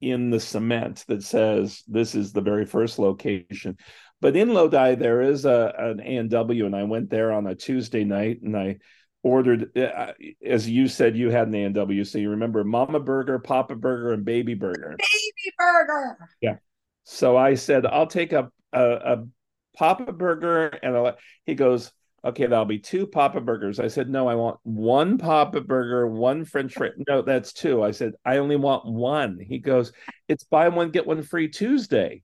in 0.00 0.30
the 0.30 0.40
cement 0.40 1.04
that 1.08 1.22
says 1.22 1.82
this 1.86 2.14
is 2.14 2.32
the 2.32 2.40
very 2.40 2.66
first 2.66 2.98
location. 2.98 3.76
But 4.20 4.36
in 4.36 4.52
Lodi, 4.52 4.94
there 4.94 5.22
is 5.22 5.44
a 5.44 5.74
an 5.78 6.00
A 6.00 6.16
and 6.16 6.30
W, 6.30 6.66
and 6.66 6.74
I 6.74 6.84
went 6.84 7.10
there 7.10 7.32
on 7.32 7.46
a 7.46 7.54
Tuesday 7.54 8.04
night, 8.04 8.40
and 8.42 8.56
I 8.56 8.78
ordered, 9.26 9.76
uh, 9.76 10.12
as 10.44 10.68
you 10.68 10.88
said, 10.88 11.16
you 11.16 11.30
had 11.30 11.48
an 11.48 11.54
A 11.54 11.64
and 11.64 11.74
W, 11.74 12.04
so 12.04 12.18
you 12.18 12.30
remember 12.30 12.64
Mama 12.64 13.00
Burger, 13.00 13.38
Papa 13.38 13.74
Burger, 13.74 14.12
and 14.12 14.24
Baby 14.24 14.54
Burger. 14.54 14.96
Baby 14.98 15.54
Burger. 15.58 16.16
Yeah. 16.40 16.56
So 17.04 17.36
I 17.36 17.54
said, 17.54 17.86
I'll 17.86 18.06
take 18.06 18.32
a 18.32 18.50
a, 18.72 18.84
a 18.84 19.26
Papa 19.76 20.12
Burger, 20.12 20.66
and 20.66 20.96
a, 20.96 21.16
he 21.44 21.54
goes, 21.54 21.92
okay, 22.24 22.46
that'll 22.46 22.64
be 22.64 22.78
two 22.78 23.06
Papa 23.06 23.40
Burgers. 23.40 23.78
I 23.78 23.88
said, 23.88 24.08
no, 24.08 24.28
I 24.28 24.34
want 24.34 24.58
one 24.62 25.18
Papa 25.18 25.60
Burger, 25.60 26.06
one 26.06 26.44
French 26.44 26.74
fry. 26.74 26.90
No, 27.08 27.22
that's 27.22 27.52
two. 27.52 27.82
I 27.82 27.90
said, 27.90 28.14
I 28.24 28.38
only 28.38 28.56
want 28.56 28.86
one. 28.86 29.38
He 29.38 29.58
goes, 29.58 29.92
it's 30.28 30.44
buy 30.44 30.68
one 30.68 30.90
get 30.90 31.06
one 31.06 31.22
free 31.22 31.48
Tuesday. 31.48 32.22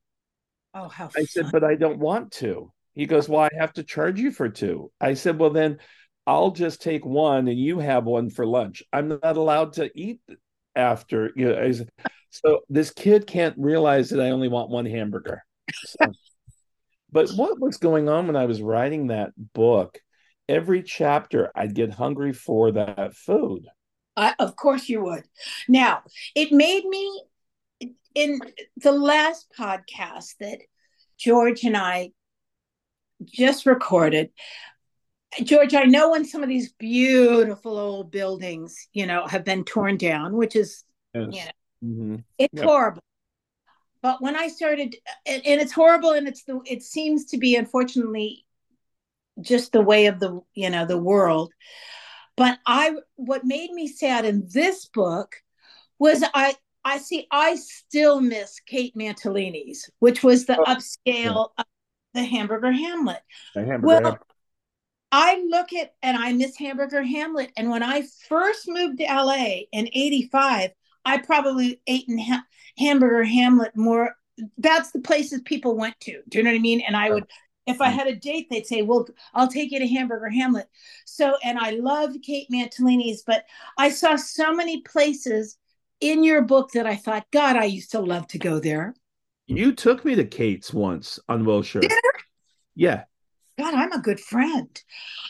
Oh, 0.75 0.89
how 0.89 1.11
I 1.17 1.25
said, 1.25 1.51
but 1.53 1.65
I 1.65 1.75
don't 1.75 1.99
want 1.99 2.33
to. 2.33 2.73
He 2.95 3.07
goes, 3.07 3.29
Well, 3.29 3.43
I 3.43 3.51
have 3.59 3.73
to 3.75 3.83
charge 3.83 4.19
you 4.21 4.31
for 4.31 4.49
two. 4.49 4.91
I 5.01 5.15
said, 5.15 5.39
Well, 5.39 5.51
then 5.51 5.79
I'll 6.27 6.51
just 6.51 6.83
take 6.83 7.05
one 7.05 7.49
and 7.49 7.59
you 7.59 7.79
have 7.79 8.05
one 8.05 8.31
for 8.31 8.47
lunch. 8.47 8.83
I'm 8.93 9.09
not 9.09 9.37
allowed 9.37 9.75
to 9.75 9.91
eat 9.95 10.21
after. 10.77 11.33
You 11.35 11.47
know, 11.47 11.73
so 12.31 12.61
this 12.69 12.91
kid 12.91 13.27
can't 13.27 13.57
realize 13.59 14.11
that 14.11 14.21
I 14.21 14.31
only 14.31 14.49
want 14.49 14.71
one 14.71 14.87
hamburger. 14.87 15.43
So, 15.75 16.13
but 17.11 17.31
what 17.31 17.61
was 17.61 17.77
going 17.77 18.09
on 18.09 18.27
when 18.27 18.37
I 18.37 18.47
was 18.47 18.63
writing 18.63 19.09
that 19.09 19.33
book? 19.37 19.99
Every 20.49 20.83
chapter, 20.83 21.51
I'd 21.55 21.75
get 21.75 21.93
hungry 21.93 22.33
for 22.33 22.73
that 22.73 23.15
food. 23.15 23.67
I, 24.17 24.35
of 24.39 24.57
course, 24.57 24.89
you 24.89 25.03
would. 25.03 25.25
Now, 25.69 26.03
it 26.35 26.53
made 26.53 26.85
me 26.85 27.23
in 28.15 28.41
the 28.77 28.93
last 28.93 29.47
podcast 29.59 30.35
that 30.41 30.59
George 31.19 31.65
and 31.65 31.77
I 31.77 32.11
just 33.25 33.67
recorded. 33.67 34.31
George, 35.43 35.75
I 35.75 35.85
know 35.85 36.11
when 36.11 36.25
some 36.25 36.43
of 36.43 36.49
these 36.49 36.73
beautiful 36.75 37.79
old 37.79 38.11
buildings, 38.11 38.89
you 38.93 39.07
know, 39.07 39.27
have 39.27 39.45
been 39.45 39.65
torn 39.65 39.97
down, 39.97 40.37
which 40.37 40.57
is, 40.57 40.85
yes. 41.15 41.29
you 41.31 41.45
know, 41.45 41.51
mm-hmm. 41.85 42.17
it's 42.39 42.55
yep. 42.55 42.65
horrible. 42.65 43.03
But 44.03 44.21
when 44.21 44.37
I 44.37 44.49
started, 44.49 44.97
and, 45.25 45.47
and 45.47 45.61
it's 45.61 45.73
horrible, 45.73 46.11
and 46.11 46.29
it's 46.29 46.45
the, 46.45 46.61
it 46.67 46.83
seems 46.83 47.27
to 47.27 47.39
be, 47.39 47.57
unfortunately, 47.57 48.45
just 49.41 49.73
the 49.73 49.81
way 49.81 50.07
of 50.07 50.21
the, 50.21 50.41
you 50.55 50.71
know, 50.71 50.85
the 50.85 50.99
world. 50.99 51.53
But 52.37 52.59
I, 52.67 52.95
what 53.17 53.45
made 53.45 53.71
me 53.71 53.87
sad 53.87 54.25
in 54.25 54.49
this 54.53 54.87
book 54.87 55.37
was 55.99 56.25
I, 56.35 56.57
I 56.85 56.99
see. 56.99 57.27
I 57.31 57.55
still 57.55 58.21
miss 58.21 58.59
Kate 58.67 58.97
Mantilini's, 58.97 59.89
which 60.01 60.25
was 60.25 60.47
the 60.47 60.59
oh, 60.59 60.65
upscale 60.65 61.51
yeah. 61.57 61.65
the 62.15 62.25
Hamburger 62.25 62.73
Hamlet. 62.73 63.21
The 63.55 63.61
hamburger 63.61 63.87
well, 63.87 64.03
Hamlet. 64.03 64.21
I 65.13 65.45
look 65.49 65.75
at 65.75 65.95
and 66.03 66.17
I 66.17 66.33
miss 66.33 66.57
Hamburger 66.57 67.03
Hamlet. 67.03 67.53
And 67.57 67.71
when 67.71 67.83
I 67.83 68.03
first 68.29 68.67
moved 68.67 68.99
to 68.99 69.05
LA 69.05 69.61
in 69.71 69.89
'85, 69.93 70.71
I 71.05 71.19
probably 71.19 71.81
ate 71.87 72.09
in 72.09 72.19
ha- 72.19 72.47
Hamburger 72.79 73.23
Hamlet 73.23 73.77
more. 73.77 74.17
That's 74.57 74.91
the 74.91 75.01
places 75.01 75.43
people 75.43 75.77
went 75.77 76.01
to. 76.01 76.23
Do 76.29 76.39
you 76.39 76.45
know 76.45 76.51
what 76.51 76.57
I 76.57 76.61
mean? 76.61 76.81
And 76.81 76.97
I 76.97 77.11
would, 77.11 77.27
if 77.67 77.83
I 77.83 77.91
mm. 77.91 77.95
had 77.95 78.07
a 78.07 78.17
date, 78.17 78.49
they'd 78.51 78.67
say, 78.67 78.81
"Well, 78.81 79.07
I'll 79.35 79.49
take 79.49 79.71
you 79.71 79.79
to 79.79 79.87
Hamburger 79.87 80.31
Hamlet." 80.31 80.69
So, 81.05 81.37
and 81.45 81.59
I 81.59 81.73
loved 81.73 82.23
Kate 82.23 82.49
Mantilini's, 82.51 83.23
but 83.23 83.45
I 83.77 83.91
saw 83.91 84.17
so 84.17 84.55
many 84.55 84.81
places 84.81 85.59
in 86.01 86.25
your 86.25 86.43
book 86.43 86.73
that 86.73 86.87
I 86.87 86.97
thought, 86.97 87.31
God, 87.31 87.57
I 87.57 87.65
used 87.65 87.93
to 87.93 88.01
love 88.01 88.27
to 88.29 88.39
go 88.39 88.59
there. 88.59 88.95
You 89.47 89.73
took 89.73 90.05
me 90.05 90.15
to 90.15 90.25
Kate's 90.25 90.73
once 90.73 91.21
on 91.29 91.45
Wilshire. 91.45 91.83
Yeah. 92.75 93.05
God, 93.59 93.75
I'm 93.75 93.93
a 93.93 94.01
good 94.01 94.21
friend. 94.21 94.83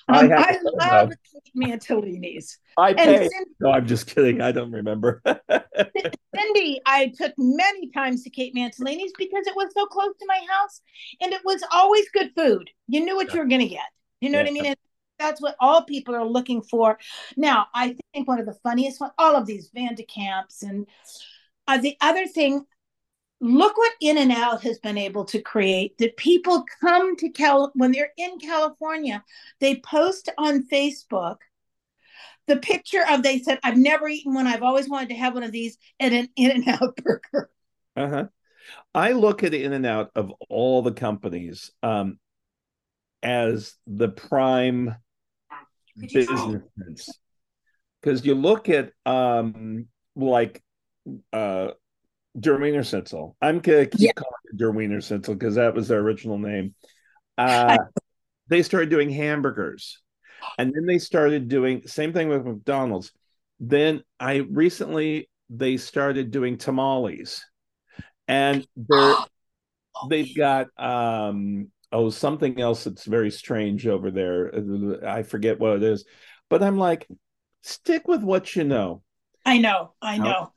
Um, 0.08 0.32
I, 0.32 0.58
I 0.58 0.58
love 0.62 1.12
Kate 1.32 1.52
Mantilini's. 1.56 2.58
I 2.76 2.94
pay. 2.94 3.28
Cindy, 3.28 3.50
no, 3.60 3.70
I'm 3.72 3.86
just 3.86 4.06
kidding. 4.06 4.40
I 4.40 4.52
don't 4.52 4.72
remember. 4.72 5.22
Cindy, 6.34 6.80
I 6.86 7.12
took 7.16 7.32
many 7.36 7.90
times 7.90 8.22
to 8.24 8.30
Kate 8.30 8.54
Mantilini's 8.54 9.12
because 9.18 9.46
it 9.46 9.56
was 9.56 9.72
so 9.74 9.86
close 9.86 10.14
to 10.18 10.26
my 10.26 10.40
house, 10.48 10.80
and 11.20 11.32
it 11.32 11.42
was 11.44 11.62
always 11.72 12.08
good 12.10 12.30
food. 12.36 12.70
You 12.88 13.04
knew 13.04 13.16
what 13.16 13.28
yeah. 13.28 13.34
you 13.34 13.40
were 13.40 13.48
going 13.48 13.60
to 13.60 13.68
get. 13.68 13.80
You 14.20 14.30
know 14.30 14.38
yeah. 14.38 14.44
what 14.44 14.50
I 14.50 14.52
mean? 14.52 14.66
And 14.66 14.76
that's 15.18 15.40
what 15.40 15.56
all 15.60 15.82
people 15.82 16.14
are 16.14 16.24
looking 16.24 16.62
for. 16.62 16.98
Now, 17.36 17.66
I 17.74 17.96
think 18.12 18.28
one 18.28 18.40
of 18.40 18.46
the 18.46 18.58
funniest 18.62 19.00
one, 19.00 19.10
all 19.18 19.36
of 19.36 19.46
these 19.46 19.70
Van 19.74 19.94
de 19.94 20.04
Kamps 20.04 20.62
and 20.62 20.86
uh, 21.68 21.78
the 21.78 21.96
other 22.00 22.26
thing, 22.26 22.64
look 23.42 23.76
what 23.76 23.92
In 24.00 24.16
and 24.16 24.32
Out 24.32 24.62
has 24.62 24.78
been 24.78 24.96
able 24.96 25.24
to 25.26 25.42
create. 25.42 25.98
That 25.98 26.16
people 26.16 26.64
come 26.80 27.16
to 27.16 27.28
Cal 27.28 27.70
when 27.74 27.92
they're 27.92 28.12
in 28.16 28.38
California, 28.38 29.22
they 29.60 29.80
post 29.80 30.30
on 30.38 30.66
Facebook 30.68 31.36
the 32.46 32.56
picture 32.56 33.02
of 33.08 33.22
they 33.22 33.38
said, 33.38 33.58
I've 33.62 33.76
never 33.76 34.08
eaten 34.08 34.34
one. 34.34 34.46
I've 34.46 34.62
always 34.62 34.88
wanted 34.88 35.10
to 35.10 35.14
have 35.14 35.34
one 35.34 35.42
of 35.42 35.52
these 35.52 35.78
and 36.00 36.14
an 36.14 36.28
In 36.36 36.50
and 36.50 36.68
Out 36.68 36.96
burger. 37.04 37.50
Uh-huh. 37.96 38.26
I 38.94 39.12
look 39.12 39.42
at 39.42 39.54
In 39.54 39.72
and 39.72 39.86
Out 39.86 40.10
of 40.14 40.32
all 40.48 40.82
the 40.82 40.92
companies 40.92 41.70
um, 41.82 42.18
as 43.22 43.74
the 43.86 44.08
prime 44.08 44.96
business 46.00 47.10
because 48.00 48.24
you 48.24 48.34
look 48.34 48.68
at 48.68 48.92
um 49.06 49.86
like 50.16 50.62
uh 51.32 51.68
Der 52.38 52.58
Wienerschnitzel. 52.58 53.34
I'm 53.42 53.60
gonna 53.60 53.86
keep 53.86 54.00
yeah. 54.00 54.12
calling 54.12 54.32
it 54.44 54.56
Der 54.56 54.72
Wienerschnitzel 54.72 55.38
because 55.38 55.56
that 55.56 55.74
was 55.74 55.88
their 55.88 56.00
original 56.00 56.38
name. 56.38 56.74
Uh, 57.36 57.76
they 58.48 58.62
started 58.62 58.88
doing 58.88 59.10
hamburgers, 59.10 60.00
and 60.58 60.72
then 60.74 60.86
they 60.86 60.98
started 60.98 61.48
doing 61.48 61.86
same 61.86 62.12
thing 62.12 62.28
with 62.28 62.44
McDonald's. 62.44 63.12
Then 63.60 64.02
I 64.18 64.36
recently 64.36 65.28
they 65.50 65.76
started 65.76 66.30
doing 66.30 66.56
tamales, 66.56 67.44
and 68.28 68.66
they're 68.76 69.14
they've 70.08 70.34
got 70.34 70.68
um 70.78 71.68
oh 71.92 72.10
something 72.10 72.60
else 72.60 72.84
that's 72.84 73.04
very 73.04 73.30
strange 73.30 73.86
over 73.86 74.10
there 74.10 75.04
i 75.06 75.22
forget 75.22 75.60
what 75.60 75.76
it 75.76 75.82
is 75.82 76.04
but 76.48 76.62
i'm 76.62 76.78
like 76.78 77.06
stick 77.62 78.08
with 78.08 78.22
what 78.22 78.56
you 78.56 78.64
know 78.64 79.02
i 79.44 79.58
know 79.58 79.92
i 80.00 80.16
know 80.18 80.52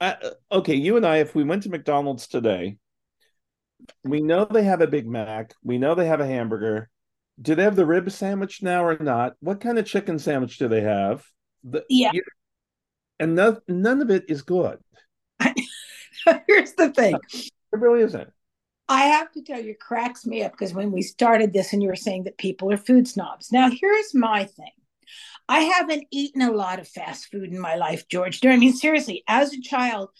uh, 0.00 0.14
okay 0.52 0.74
you 0.74 0.96
and 0.96 1.06
i 1.06 1.18
if 1.18 1.34
we 1.34 1.44
went 1.44 1.62
to 1.62 1.70
mcdonald's 1.70 2.26
today 2.26 2.76
we 4.04 4.20
know 4.20 4.44
they 4.44 4.64
have 4.64 4.80
a 4.80 4.86
big 4.86 5.06
mac. 5.06 5.54
We 5.62 5.78
know 5.78 5.94
they 5.94 6.06
have 6.06 6.20
a 6.20 6.26
hamburger. 6.26 6.88
Do 7.40 7.54
they 7.54 7.62
have 7.62 7.76
the 7.76 7.86
rib 7.86 8.10
sandwich 8.10 8.62
now 8.62 8.84
or 8.84 8.98
not? 8.98 9.34
What 9.40 9.60
kind 9.60 9.78
of 9.78 9.86
chicken 9.86 10.18
sandwich 10.18 10.58
do 10.58 10.68
they 10.68 10.80
have? 10.80 11.24
The, 11.64 11.84
yeah. 11.88 12.10
you, 12.12 12.22
and 13.20 13.34
no, 13.34 13.60
none 13.68 14.00
of 14.00 14.10
it 14.10 14.24
is 14.28 14.42
good. 14.42 14.78
Here's 16.46 16.72
the 16.74 16.90
thing. 16.90 17.16
It 17.32 17.78
really 17.78 18.02
isn't. 18.02 18.30
I 18.88 19.02
have 19.02 19.30
to 19.32 19.42
tell 19.42 19.60
you, 19.60 19.74
cracks 19.74 20.26
me 20.26 20.42
up 20.42 20.52
because 20.52 20.72
when 20.72 20.90
we 20.90 21.02
started 21.02 21.52
this 21.52 21.72
and 21.72 21.82
you 21.82 21.88
were 21.88 21.96
saying 21.96 22.24
that 22.24 22.38
people 22.38 22.72
are 22.72 22.78
food 22.78 23.06
snobs. 23.06 23.52
Now, 23.52 23.68
here's 23.70 24.14
my 24.14 24.44
thing. 24.44 24.70
I 25.48 25.60
haven't 25.60 26.06
eaten 26.10 26.42
a 26.42 26.52
lot 26.52 26.78
of 26.78 26.88
fast 26.88 27.30
food 27.30 27.52
in 27.52 27.58
my 27.58 27.76
life, 27.76 28.08
George. 28.08 28.44
I 28.44 28.56
mean, 28.56 28.74
seriously, 28.74 29.24
as 29.26 29.52
a 29.52 29.60
child, 29.60 30.10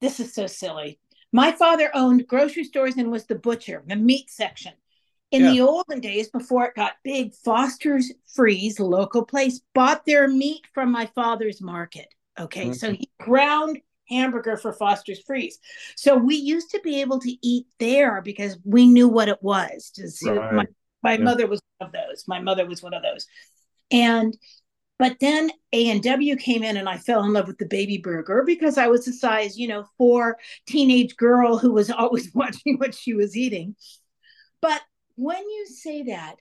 this 0.00 0.20
is 0.20 0.34
so 0.34 0.46
silly. 0.46 0.98
My 1.32 1.52
father 1.52 1.90
owned 1.94 2.26
grocery 2.26 2.64
stores 2.64 2.96
and 2.96 3.10
was 3.10 3.26
the 3.26 3.34
butcher, 3.34 3.82
the 3.86 3.96
meat 3.96 4.30
section. 4.30 4.72
In 5.30 5.42
yeah. 5.42 5.50
the 5.50 5.60
olden 5.62 6.00
days, 6.00 6.28
before 6.28 6.66
it 6.66 6.76
got 6.76 6.92
big, 7.02 7.34
Foster's 7.34 8.12
Freeze, 8.34 8.78
local 8.78 9.24
place, 9.24 9.60
bought 9.74 10.06
their 10.06 10.28
meat 10.28 10.62
from 10.72 10.92
my 10.92 11.06
father's 11.06 11.60
market. 11.60 12.06
Okay, 12.38 12.66
mm-hmm. 12.66 12.72
so 12.72 12.92
he 12.92 13.10
ground 13.18 13.80
hamburger 14.08 14.56
for 14.56 14.72
Foster's 14.72 15.20
Freeze. 15.22 15.58
So 15.96 16.16
we 16.16 16.36
used 16.36 16.70
to 16.70 16.80
be 16.80 17.00
able 17.00 17.18
to 17.20 17.36
eat 17.42 17.66
there 17.78 18.22
because 18.22 18.58
we 18.64 18.86
knew 18.86 19.08
what 19.08 19.28
it 19.28 19.42
was. 19.42 19.92
Right. 20.24 20.52
my, 20.52 20.64
my 21.02 21.12
yeah. 21.12 21.24
mother 21.24 21.46
was 21.46 21.60
one 21.78 21.88
of 21.88 21.92
those. 21.92 22.24
My 22.28 22.40
mother 22.40 22.66
was 22.66 22.82
one 22.82 22.94
of 22.94 23.02
those. 23.02 23.26
And 23.94 24.36
but 24.98 25.18
then 25.20 25.50
A 25.72 25.90
and 25.90 26.02
W 26.02 26.36
came 26.36 26.62
in 26.62 26.76
and 26.76 26.88
I 26.88 26.98
fell 26.98 27.24
in 27.24 27.32
love 27.32 27.46
with 27.46 27.58
the 27.58 27.66
baby 27.66 27.98
burger 27.98 28.42
because 28.44 28.76
I 28.76 28.88
was 28.88 29.06
a 29.08 29.12
size, 29.12 29.56
you 29.58 29.68
know, 29.68 29.86
four 29.98 30.36
teenage 30.66 31.16
girl 31.16 31.58
who 31.58 31.72
was 31.72 31.90
always 31.90 32.30
watching 32.34 32.78
what 32.78 32.94
she 32.94 33.14
was 33.14 33.36
eating. 33.36 33.76
But 34.60 34.82
when 35.16 35.48
you 35.48 35.66
say 35.66 36.02
that, 36.04 36.36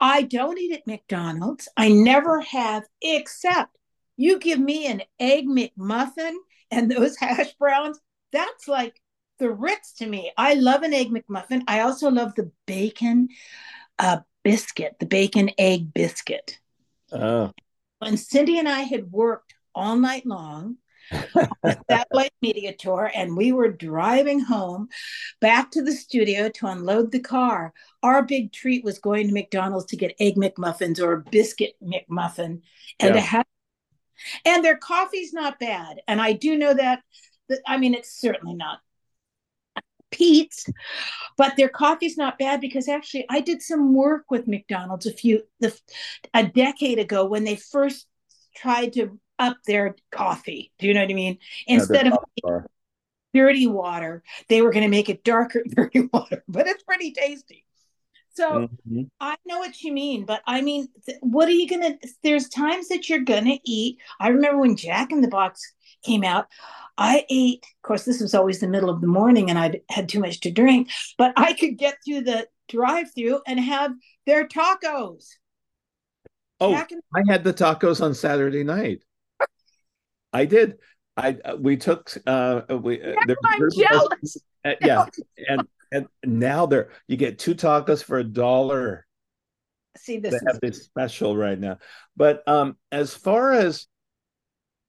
I 0.00 0.22
don't 0.22 0.58
eat 0.58 0.72
at 0.72 0.86
McDonald's. 0.86 1.68
I 1.76 1.88
never 1.88 2.40
have, 2.40 2.84
except 3.02 3.76
you 4.16 4.38
give 4.38 4.58
me 4.58 4.86
an 4.86 5.02
egg 5.20 5.46
McMuffin 5.46 6.34
and 6.70 6.90
those 6.90 7.16
hash 7.20 7.52
browns, 7.54 8.00
that's 8.32 8.66
like 8.66 9.00
the 9.38 9.50
Ritz 9.50 9.94
to 9.94 10.06
me. 10.06 10.32
I 10.36 10.54
love 10.54 10.82
an 10.82 10.94
egg 10.94 11.08
McMuffin. 11.08 11.62
I 11.68 11.80
also 11.80 12.10
love 12.10 12.34
the 12.34 12.50
bacon 12.66 13.28
uh, 13.98 14.18
biscuit, 14.42 14.96
the 15.00 15.06
bacon 15.06 15.50
egg 15.58 15.92
biscuit. 15.94 16.58
Oh. 17.12 17.52
When 17.98 18.16
Cindy 18.16 18.58
and 18.58 18.68
I 18.68 18.80
had 18.80 19.12
worked 19.12 19.54
all 19.74 19.96
night 19.96 20.26
long 20.26 20.76
on 21.12 21.76
satellite 21.90 22.32
media 22.42 22.74
tour, 22.74 23.10
and 23.14 23.36
we 23.36 23.52
were 23.52 23.70
driving 23.70 24.40
home 24.40 24.88
back 25.40 25.70
to 25.72 25.82
the 25.82 25.92
studio 25.92 26.48
to 26.48 26.66
unload 26.66 27.12
the 27.12 27.20
car. 27.20 27.72
Our 28.02 28.22
big 28.22 28.52
treat 28.52 28.84
was 28.84 28.98
going 28.98 29.28
to 29.28 29.34
McDonald's 29.34 29.86
to 29.86 29.96
get 29.96 30.16
egg 30.18 30.36
McMuffins 30.36 31.00
or 31.00 31.12
a 31.12 31.30
biscuit 31.30 31.74
McMuffin, 31.82 32.62
and 33.00 33.00
yeah. 33.00 33.12
to 33.12 33.20
have. 33.20 33.46
And 34.44 34.64
their 34.64 34.76
coffee's 34.76 35.32
not 35.32 35.58
bad, 35.58 36.00
and 36.06 36.20
I 36.20 36.32
do 36.32 36.56
know 36.56 36.74
that. 36.74 37.02
that 37.48 37.60
I 37.66 37.76
mean, 37.76 37.94
it's 37.94 38.20
certainly 38.20 38.54
not 38.54 38.80
Pete's, 40.12 40.66
but 41.36 41.56
their 41.56 41.68
coffee's 41.68 42.16
not 42.16 42.38
bad 42.38 42.60
because 42.60 42.88
actually 42.88 43.26
I 43.28 43.40
did 43.40 43.62
some 43.62 43.94
work 43.94 44.30
with 44.30 44.46
McDonald's 44.46 45.06
a 45.06 45.12
few 45.12 45.42
the, 45.60 45.76
a 46.34 46.46
decade 46.46 46.98
ago 46.98 47.24
when 47.24 47.44
they 47.44 47.56
first 47.56 48.06
tried 48.54 48.92
to 48.94 49.18
up 49.38 49.56
their 49.66 49.96
coffee. 50.12 50.72
Do 50.78 50.86
you 50.86 50.94
know 50.94 51.00
what 51.00 51.10
I 51.10 51.14
mean? 51.14 51.38
Instead 51.66 52.06
of 52.06 52.18
dirty 53.34 53.66
water, 53.66 54.22
they 54.48 54.62
were 54.62 54.70
going 54.70 54.84
to 54.84 54.90
make 54.90 55.08
it 55.08 55.24
darker 55.24 55.64
dirty 55.68 56.08
water, 56.12 56.44
but 56.48 56.66
it's 56.66 56.82
pretty 56.84 57.12
tasty. 57.12 57.64
So 58.34 58.50
mm-hmm. 58.50 59.02
I 59.20 59.36
know 59.44 59.58
what 59.58 59.82
you 59.82 59.92
mean, 59.92 60.24
but 60.24 60.40
I 60.46 60.62
mean, 60.62 60.88
th- 61.04 61.18
what 61.20 61.48
are 61.48 61.52
you 61.52 61.68
going 61.68 61.82
to? 61.82 62.08
There's 62.22 62.48
times 62.48 62.88
that 62.88 63.08
you're 63.08 63.20
going 63.20 63.44
to 63.44 63.58
eat. 63.64 63.98
I 64.18 64.28
remember 64.28 64.58
when 64.58 64.76
Jack 64.76 65.12
in 65.12 65.20
the 65.20 65.28
Box 65.28 65.60
came 66.02 66.24
out. 66.24 66.46
I 66.98 67.24
ate, 67.30 67.64
of 67.64 67.82
course, 67.86 68.04
this 68.04 68.20
was 68.20 68.34
always 68.34 68.60
the 68.60 68.68
middle 68.68 68.90
of 68.90 69.00
the 69.00 69.06
morning 69.06 69.48
and 69.50 69.58
I'd 69.58 69.80
had 69.88 70.08
too 70.08 70.20
much 70.20 70.40
to 70.40 70.50
drink, 70.50 70.90
but 71.18 71.32
I 71.36 71.54
could 71.54 71.78
get 71.78 71.96
through 72.04 72.22
the 72.22 72.46
drive 72.68 73.12
through 73.14 73.40
and 73.46 73.58
have 73.58 73.92
their 74.26 74.46
tacos. 74.46 75.26
Oh, 76.60 76.74
in- 76.90 77.00
I 77.14 77.22
had 77.28 77.44
the 77.44 77.52
tacos 77.54 78.00
on 78.00 78.14
Saturday 78.14 78.62
night. 78.62 79.02
I 80.32 80.44
did. 80.44 80.78
I 81.16 81.36
uh, 81.44 81.56
we 81.58 81.76
took 81.76 82.10
uh 82.26 82.62
we 82.70 83.02
uh, 83.02 83.14
I'm 83.44 83.68
jealous. 83.76 84.36
uh, 84.64 84.72
yeah, 84.80 85.04
and 85.48 85.62
and 85.90 86.06
now 86.24 86.64
they're 86.64 86.88
you 87.06 87.18
get 87.18 87.38
two 87.38 87.54
tacos 87.54 88.02
for 88.02 88.18
a 88.18 88.24
dollar. 88.24 89.06
See 89.98 90.18
this 90.18 90.30
they 90.30 90.36
is- 90.36 90.42
have 90.46 90.60
this 90.62 90.84
special 90.84 91.36
right 91.36 91.58
now. 91.58 91.78
But 92.16 92.46
um 92.48 92.76
as 92.90 93.12
far 93.12 93.52
as 93.52 93.86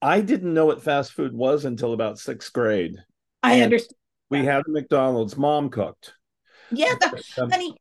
I 0.04 0.20
didn't 0.20 0.52
know 0.52 0.66
what 0.66 0.82
fast 0.82 1.12
food 1.12 1.32
was 1.32 1.64
until 1.64 1.94
about 1.94 2.18
sixth 2.18 2.52
grade. 2.52 3.02
I 3.42 3.54
and 3.54 3.64
understand. 3.64 3.96
We 4.28 4.44
had 4.44 4.62
a 4.66 4.70
McDonald's. 4.70 5.38
Mom 5.38 5.70
cooked. 5.70 6.12
Yeah, 6.70 6.92
the, 7.00 7.24
um, 7.42 7.50
honey, 7.50 7.74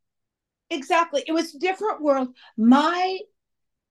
exactly. 0.69 1.23
It 1.27 1.33
was 1.33 1.53
a 1.53 1.59
different 1.59 2.01
world. 2.01 2.29
My 2.57 3.19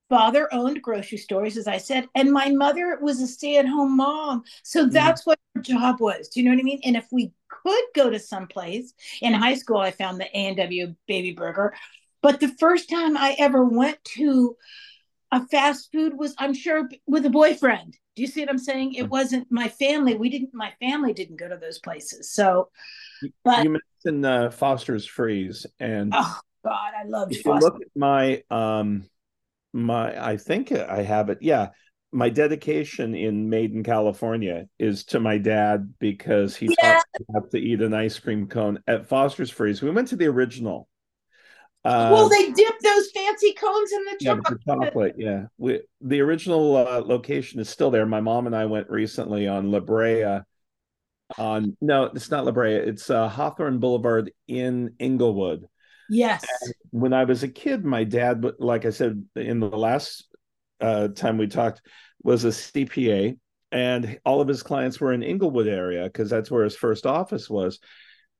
father 0.08 0.48
owned 0.50 0.80
grocery 0.80 1.18
stores, 1.18 1.58
as 1.58 1.68
I 1.68 1.76
said, 1.76 2.06
and 2.14 2.32
my 2.32 2.48
mother 2.48 2.98
was 3.02 3.20
a 3.20 3.26
stay-at-home 3.26 3.98
mom. 3.98 4.44
So 4.62 4.84
mm-hmm. 4.84 4.92
that's 4.92 5.22
mm-hmm. 5.22 5.30
what 5.30 5.38
her 5.54 5.60
job 5.60 6.00
was. 6.00 6.28
Do 6.28 6.40
you 6.40 6.46
know 6.46 6.52
what 6.52 6.60
I 6.60 6.64
mean? 6.64 6.80
And 6.84 6.96
if 6.96 7.06
we 7.12 7.32
could 7.50 7.84
go 7.94 8.08
to 8.08 8.18
some 8.18 8.46
place 8.46 8.94
in 9.20 9.34
high 9.34 9.56
school, 9.56 9.76
I 9.76 9.90
found 9.90 10.18
the 10.18 10.24
A 10.34 10.46
and 10.46 10.56
W 10.56 10.94
Baby 11.06 11.32
Burger. 11.32 11.74
But 12.22 12.40
the 12.40 12.54
first 12.58 12.88
time 12.88 13.14
I 13.18 13.36
ever 13.38 13.62
went 13.62 14.02
to 14.16 14.56
a 15.32 15.46
fast 15.46 15.90
food 15.90 16.16
was, 16.16 16.34
I'm 16.38 16.54
sure, 16.54 16.88
with 17.06 17.26
a 17.26 17.30
boyfriend. 17.30 17.96
Do 18.14 18.22
you 18.22 18.28
see 18.28 18.42
what 18.42 18.50
I'm 18.50 18.58
saying? 18.58 18.94
It 18.94 19.08
wasn't 19.08 19.50
my 19.50 19.68
family. 19.68 20.14
We 20.14 20.28
didn't. 20.28 20.50
My 20.52 20.72
family 20.78 21.14
didn't 21.14 21.36
go 21.36 21.48
to 21.48 21.56
those 21.56 21.78
places. 21.78 22.30
So, 22.30 22.68
but 23.42 23.64
you 23.64 23.78
mentioned 24.04 24.26
uh, 24.26 24.50
Foster's 24.50 25.06
Freeze, 25.06 25.66
and 25.80 26.12
oh 26.14 26.40
God, 26.62 26.92
I 26.94 27.04
love. 27.06 27.32
If 27.32 27.40
Foster. 27.40 27.66
you 27.66 27.72
look 27.72 27.80
at 27.80 27.88
my 27.96 28.42
um, 28.50 29.08
my, 29.72 30.22
I 30.22 30.36
think 30.36 30.72
I 30.72 31.02
have 31.02 31.30
it. 31.30 31.38
Yeah, 31.40 31.70
my 32.12 32.28
dedication 32.28 33.14
in 33.14 33.48
Made 33.48 33.72
in, 33.72 33.82
California, 33.82 34.66
is 34.78 35.04
to 35.06 35.20
my 35.20 35.38
dad 35.38 35.94
because 35.98 36.54
he 36.54 36.74
yeah. 36.78 36.96
taught 36.96 37.06
me 37.18 37.26
how 37.32 37.40
to 37.40 37.58
eat 37.58 37.80
an 37.80 37.94
ice 37.94 38.18
cream 38.18 38.46
cone 38.46 38.82
at 38.86 39.08
Foster's 39.08 39.50
Freeze. 39.50 39.80
We 39.80 39.90
went 39.90 40.08
to 40.08 40.16
the 40.16 40.26
original 40.26 40.88
uh, 41.84 42.10
well, 42.12 42.28
they 42.28 42.52
dip 42.52 42.78
those 42.80 43.10
fancy 43.10 43.54
cones 43.54 43.90
in 43.92 44.04
the 44.04 44.24
chocolate. 44.24 44.60
Yeah, 44.66 44.74
the 44.74 44.84
chocolate. 44.84 45.14
Yeah, 45.18 45.46
we, 45.58 45.80
the 46.00 46.20
original 46.20 46.76
uh, 46.76 47.02
location 47.04 47.58
is 47.58 47.68
still 47.68 47.90
there. 47.90 48.06
My 48.06 48.20
mom 48.20 48.46
and 48.46 48.54
I 48.54 48.66
went 48.66 48.88
recently 48.88 49.48
on 49.48 49.70
La 49.72 49.80
Brea. 49.80 50.40
On 51.38 51.76
no, 51.80 52.04
it's 52.04 52.30
not 52.30 52.44
La 52.44 52.52
Brea. 52.52 52.74
It's 52.74 53.10
uh, 53.10 53.28
Hawthorne 53.28 53.78
Boulevard 53.78 54.32
in 54.46 54.94
Inglewood. 55.00 55.66
Yes. 56.08 56.44
And 56.62 56.74
when 56.90 57.12
I 57.12 57.24
was 57.24 57.42
a 57.42 57.48
kid, 57.48 57.84
my 57.84 58.04
dad, 58.04 58.44
like 58.58 58.84
I 58.84 58.90
said 58.90 59.24
in 59.34 59.58
the 59.60 59.66
last 59.66 60.28
uh, 60.80 61.08
time 61.08 61.38
we 61.38 61.48
talked, 61.48 61.82
was 62.22 62.44
a 62.44 62.48
CPA, 62.48 63.38
and 63.72 64.20
all 64.24 64.40
of 64.40 64.46
his 64.46 64.62
clients 64.62 65.00
were 65.00 65.12
in 65.12 65.22
Inglewood 65.24 65.66
area 65.66 66.04
because 66.04 66.30
that's 66.30 66.50
where 66.50 66.64
his 66.64 66.76
first 66.76 67.06
office 67.06 67.50
was. 67.50 67.80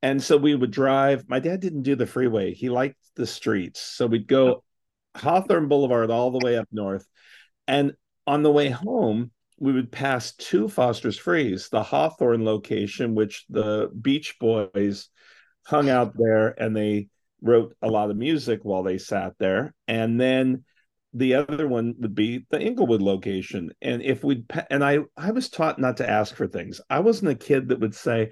And 0.03 0.23
so 0.23 0.37
we 0.37 0.55
would 0.55 0.71
drive. 0.71 1.29
My 1.29 1.39
dad 1.39 1.61
didn't 1.61 1.83
do 1.83 1.95
the 1.95 2.07
freeway. 2.07 2.55
He 2.55 2.69
liked 2.69 2.99
the 3.15 3.27
streets. 3.27 3.81
So 3.81 4.07
we'd 4.07 4.27
go 4.27 4.49
oh. 4.49 4.65
Hawthorne 5.15 5.69
Boulevard 5.69 6.11
all 6.11 6.31
the 6.31 6.45
way 6.45 6.57
up 6.57 6.69
north. 6.73 7.07
And 7.69 7.93
on 8.27 8.43
the 8.43 8.51
way 8.51 8.69
home, 8.69 9.31
we 9.59 9.73
would 9.73 9.93
pass 9.93 10.33
two 10.35 10.69
Foster's 10.69 11.19
Freeze, 11.19 11.69
the 11.69 11.83
Hawthorne 11.83 12.45
location, 12.45 13.15
which 13.15 13.45
the 13.49 13.91
Beach 14.01 14.37
Boys 14.41 15.09
hung 15.65 15.89
out 15.89 16.15
there 16.17 16.49
and 16.61 16.77
they 16.77 17.09
wrote 17.41 17.77
a 17.81 17.89
lot 17.89 18.11
of 18.11 18.17
music 18.17 18.61
while 18.65 18.83
they 18.83 18.99
sat 18.99 19.35
there. 19.39 19.75
And 19.87 20.21
then 20.21 20.65
the 21.15 21.35
other 21.35 21.69
one 21.69 21.95
would 21.99 22.15
be 22.15 22.47
the 22.51 22.61
Inglewood 22.61 23.03
location. 23.03 23.71
And 23.81 24.03
if 24.03 24.25
we'd 24.25 24.47
and 24.71 24.85
I 24.85 25.01
I 25.17 25.31
was 25.33 25.49
taught 25.49 25.79
not 25.79 25.99
to 25.99 26.09
ask 26.09 26.35
for 26.35 26.47
things. 26.47 26.81
I 26.89 27.01
wasn't 27.01 27.33
a 27.33 27.37
kid 27.37 27.69
that 27.69 27.81
would 27.81 27.95
say, 27.95 28.31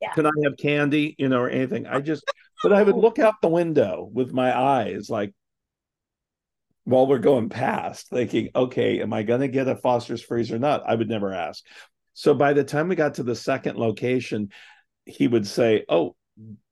yeah. 0.00 0.12
can 0.12 0.26
I 0.26 0.30
have 0.44 0.56
candy, 0.58 1.14
you 1.18 1.28
know, 1.28 1.40
or 1.40 1.50
anything. 1.50 1.86
I 1.86 2.00
just, 2.00 2.24
but 2.62 2.72
I 2.72 2.82
would 2.82 2.94
oh. 2.94 3.00
look 3.00 3.18
out 3.18 3.34
the 3.42 3.48
window 3.48 4.08
with 4.12 4.32
my 4.32 4.56
eyes, 4.56 5.08
like 5.10 5.32
while 6.84 7.06
we're 7.06 7.18
going 7.18 7.50
past, 7.50 8.08
thinking, 8.08 8.48
okay, 8.56 9.00
am 9.00 9.12
I 9.12 9.22
going 9.22 9.42
to 9.42 9.48
get 9.48 9.68
a 9.68 9.76
Foster's 9.76 10.22
freeze 10.22 10.50
or 10.50 10.58
not? 10.58 10.82
I 10.86 10.94
would 10.94 11.08
never 11.08 11.34
ask. 11.34 11.62
So 12.14 12.34
by 12.34 12.52
the 12.52 12.64
time 12.64 12.88
we 12.88 12.96
got 12.96 13.14
to 13.14 13.22
the 13.22 13.36
second 13.36 13.76
location, 13.76 14.48
he 15.04 15.28
would 15.28 15.46
say, 15.46 15.84
"Oh, 15.88 16.16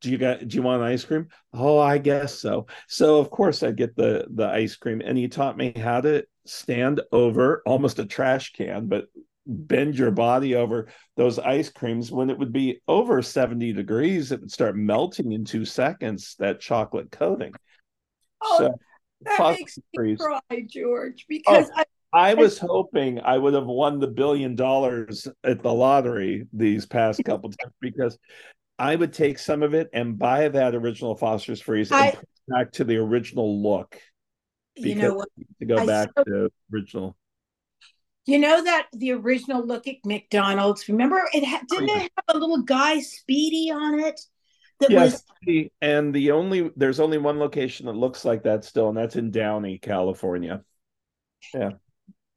do 0.00 0.10
you 0.10 0.18
got 0.18 0.46
do 0.46 0.56
you 0.56 0.62
want 0.62 0.82
ice 0.82 1.04
cream 1.04 1.28
oh 1.52 1.78
i 1.78 1.98
guess 1.98 2.38
so 2.38 2.66
so 2.86 3.18
of 3.18 3.30
course 3.30 3.62
I'd 3.62 3.76
get 3.76 3.96
the 3.96 4.26
the 4.30 4.46
ice 4.46 4.76
cream 4.76 5.02
and 5.04 5.18
he 5.18 5.28
taught 5.28 5.56
me 5.56 5.72
how 5.76 6.00
to 6.02 6.24
stand 6.44 7.00
over 7.10 7.62
almost 7.66 7.98
a 7.98 8.06
trash 8.06 8.52
can 8.52 8.86
but 8.86 9.06
bend 9.46 9.96
your 9.96 10.10
body 10.10 10.54
over 10.54 10.88
those 11.16 11.38
ice 11.38 11.70
creams 11.70 12.10
when 12.10 12.30
it 12.30 12.38
would 12.38 12.52
be 12.52 12.80
over 12.88 13.22
70 13.22 13.72
degrees 13.72 14.32
it 14.32 14.40
would 14.40 14.50
start 14.50 14.76
melting 14.76 15.32
in 15.32 15.44
two 15.44 15.64
seconds 15.64 16.34
that 16.38 16.60
chocolate 16.60 17.10
coating 17.10 17.52
oh 18.42 18.58
so, 18.58 18.78
that 19.22 19.56
makes 19.58 19.78
me 19.96 20.16
cry 20.16 20.66
george 20.68 21.22
oh, 21.22 21.26
because 21.28 21.70
oh, 21.76 21.80
I, 21.80 22.30
I 22.30 22.34
was 22.34 22.58
hoping 22.58 23.20
I 23.20 23.36
would 23.36 23.54
have 23.54 23.66
won 23.66 24.00
the 24.00 24.06
billion 24.08 24.54
dollars 24.54 25.28
at 25.44 25.62
the 25.62 25.72
lottery 25.72 26.46
these 26.52 26.86
past 26.86 27.22
couple 27.24 27.50
times 27.50 27.74
because 27.80 28.18
I 28.78 28.94
would 28.94 29.12
take 29.12 29.38
some 29.38 29.62
of 29.62 29.74
it 29.74 29.88
and 29.92 30.18
buy 30.18 30.48
that 30.48 30.74
original 30.74 31.16
Foster's 31.16 31.60
Freeze 31.60 31.90
and 31.90 32.00
I, 32.00 32.16
back 32.48 32.72
to 32.72 32.84
the 32.84 32.96
original 32.96 33.62
look. 33.62 33.98
You 34.76 34.94
know 34.94 35.14
what? 35.14 35.28
To 35.60 35.66
go 35.66 35.78
I 35.78 35.86
back 35.86 36.10
so, 36.16 36.24
to 36.24 36.52
original. 36.72 37.16
You 38.26 38.40
know 38.40 38.62
that 38.64 38.88
the 38.92 39.12
original 39.12 39.64
look 39.64 39.86
at 39.86 39.96
McDonald's. 40.04 40.88
Remember, 40.88 41.22
it 41.32 41.44
ha- 41.44 41.62
didn't 41.68 41.90
it 41.90 42.10
have 42.28 42.36
a 42.36 42.38
little 42.38 42.62
guy 42.62 43.00
Speedy 43.00 43.70
on 43.70 44.00
it? 44.00 44.20
That 44.80 44.90
yes, 44.90 45.22
was... 45.46 45.68
and 45.80 46.12
the 46.12 46.32
only 46.32 46.70
there's 46.76 47.00
only 47.00 47.18
one 47.18 47.38
location 47.38 47.86
that 47.86 47.92
looks 47.92 48.24
like 48.24 48.42
that 48.42 48.64
still, 48.64 48.88
and 48.88 48.98
that's 48.98 49.16
in 49.16 49.30
Downey, 49.30 49.78
California. 49.78 50.62
Yeah. 51.54 51.70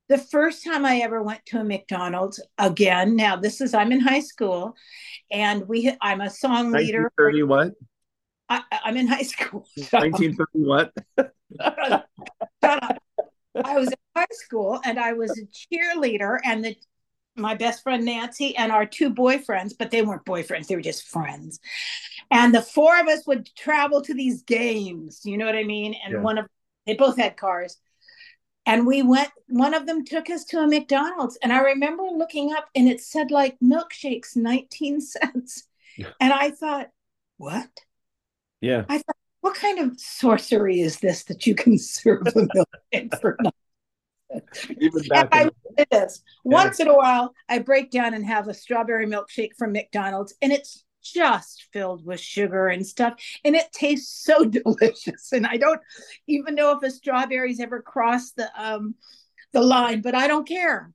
The 0.10 0.20
first 0.20 0.64
time 0.64 0.86
I 0.86 1.00
ever 1.00 1.22
went 1.22 1.46
to 1.48 1.60
a 1.60 1.64
McDonald's 1.64 2.40
again. 2.58 3.16
Now 3.16 3.36
this 3.36 3.60
is 3.60 3.74
I'm 3.74 3.92
in 3.92 4.00
high 4.00 4.22
school, 4.22 4.76
and 5.32 5.68
we 5.68 5.92
I'm 6.02 6.22
a 6.22 6.30
song 6.30 6.72
leader. 6.72 7.12
Thirty 7.18 7.44
what? 7.44 7.74
I, 8.48 8.62
am 8.86 8.96
in 8.96 9.08
high 9.08 9.22
school. 9.24 9.68
Nineteen 9.92 10.36
thirty 10.36 10.66
what? 10.66 10.94
Shut 11.18 12.06
up. 12.64 13.04
I 13.56 13.78
was 13.78 13.88
in 13.90 13.98
high 14.16 14.26
school 14.32 14.80
and 14.86 15.00
I 15.00 15.14
was 15.14 15.38
a 15.38 15.46
cheerleader, 15.76 16.40
and 16.44 16.64
the 16.64 16.76
my 17.36 17.56
best 17.56 17.84
friend 17.84 18.04
Nancy 18.06 18.56
and 18.58 18.72
our 18.72 18.86
two 18.86 19.14
boyfriends, 19.14 19.74
but 19.78 19.92
they 19.92 20.02
weren't 20.02 20.26
boyfriends, 20.26 20.68
they 20.68 20.76
were 20.76 20.82
just 20.82 21.08
friends. 21.08 21.60
And 22.32 22.54
the 22.54 22.62
four 22.62 23.00
of 23.00 23.08
us 23.08 23.26
would 23.28 23.50
travel 23.56 24.02
to 24.02 24.14
these 24.14 24.44
games, 24.44 25.22
you 25.24 25.38
know 25.38 25.46
what 25.46 25.56
I 25.56 25.64
mean? 25.64 25.96
And 26.04 26.16
yeah. 26.16 26.22
one 26.22 26.38
of 26.38 26.48
they 26.86 26.96
both 26.96 27.18
had 27.18 27.38
cars. 27.38 27.78
and 28.66 28.86
we 28.86 29.02
went 29.02 29.30
one 29.48 29.74
of 29.74 29.86
them 29.86 30.06
took 30.06 30.30
us 30.30 30.44
to 30.46 30.60
a 30.60 30.68
mcdonald's 30.68 31.38
and 31.42 31.52
i 31.54 31.60
remember 31.60 32.04
looking 32.04 32.54
up 32.54 32.70
and 32.76 32.88
it 32.88 33.02
said 33.02 33.32
like 33.32 33.58
milkshakes 33.64 34.36
19 34.36 35.02
cents 35.02 35.64
and 36.20 36.34
i 36.34 36.52
thought 36.52 36.90
what 37.38 37.70
yeah 38.62 38.84
i 38.90 38.98
thought 38.98 39.16
what 39.42 39.56
kind 39.56 39.80
of 39.80 40.00
sorcery 40.00 40.82
is 40.82 41.00
this 41.00 41.24
that 41.26 41.48
you 41.48 41.56
can 41.56 41.78
serve 41.78 42.28
a 42.28 42.32
milkshake 42.32 43.20
for 43.22 43.38
Even 44.80 45.04
back 45.08 45.34
in- 45.36 45.48
I, 45.48 45.50
it 45.78 45.88
is. 45.92 46.24
Once 46.44 46.80
in 46.80 46.88
a 46.88 46.96
while, 46.96 47.34
I 47.48 47.60
break 47.60 47.90
down 47.92 48.14
and 48.14 48.26
have 48.26 48.48
a 48.48 48.54
strawberry 48.54 49.08
milkshake 49.08 49.52
from 49.58 49.72
McDonald's, 49.72 50.34
and 50.42 50.52
it's 50.52 50.84
just 51.02 51.68
filled 51.72 52.06
with 52.06 52.20
sugar 52.20 52.68
and 52.68 52.86
stuff, 52.86 53.14
and 53.46 53.56
it 53.56 53.72
tastes 53.72 54.24
so 54.24 54.44
delicious. 54.58 55.32
And 55.32 55.48
I 55.48 55.58
don't 55.58 55.80
even 56.28 56.56
know 56.56 56.72
if 56.78 56.84
a 56.84 56.92
strawberry's 56.92 57.60
ever 57.60 57.82
crossed 57.82 58.36
the 58.36 58.50
um 58.62 58.96
the 59.54 59.62
line, 59.62 60.02
but 60.02 60.14
I 60.14 60.28
don't 60.28 60.48
care. 60.48 60.92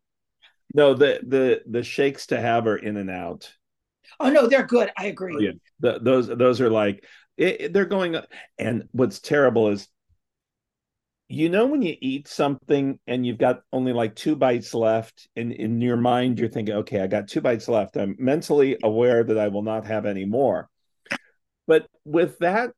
no 0.74 0.94
the 0.94 1.20
the 1.26 1.62
the 1.66 1.83
shakes 1.83 2.26
to 2.28 2.40
have 2.40 2.66
are 2.66 2.76
in 2.76 2.96
and 2.96 3.11
out 3.11 3.52
Oh 4.20 4.30
no, 4.30 4.46
they're 4.46 4.66
good. 4.66 4.90
I 4.96 5.07
agree. 5.07 5.35
Oh, 5.37 5.40
yeah. 5.40 5.52
The, 5.80 5.98
those 6.00 6.28
those 6.28 6.61
are 6.61 6.70
like 6.70 7.04
it, 7.36 7.60
it- 7.60 7.72
they're 7.72 7.84
going 7.84 8.16
and 8.58 8.88
what's 8.92 9.20
terrible 9.20 9.68
is 9.68 9.88
you 11.28 11.48
know 11.48 11.66
when 11.66 11.80
you 11.82 11.96
eat 12.00 12.28
something 12.28 12.98
and 13.06 13.24
you've 13.24 13.38
got 13.38 13.62
only 13.72 13.92
like 13.92 14.14
two 14.14 14.36
bites 14.36 14.74
left 14.74 15.26
and 15.36 15.52
in 15.52 15.80
your 15.80 15.96
mind 15.96 16.38
you're 16.38 16.48
thinking 16.50 16.74
okay 16.74 17.00
i 17.00 17.06
got 17.06 17.28
two 17.28 17.40
bites 17.40 17.66
left. 17.68 17.96
I'm 17.96 18.14
mentally 18.18 18.76
aware 18.82 19.24
that 19.24 19.38
i 19.38 19.48
will 19.48 19.62
not 19.62 19.86
have 19.86 20.06
any 20.06 20.24
more. 20.26 20.68
But 21.66 21.86
with 22.04 22.38
that 22.40 22.72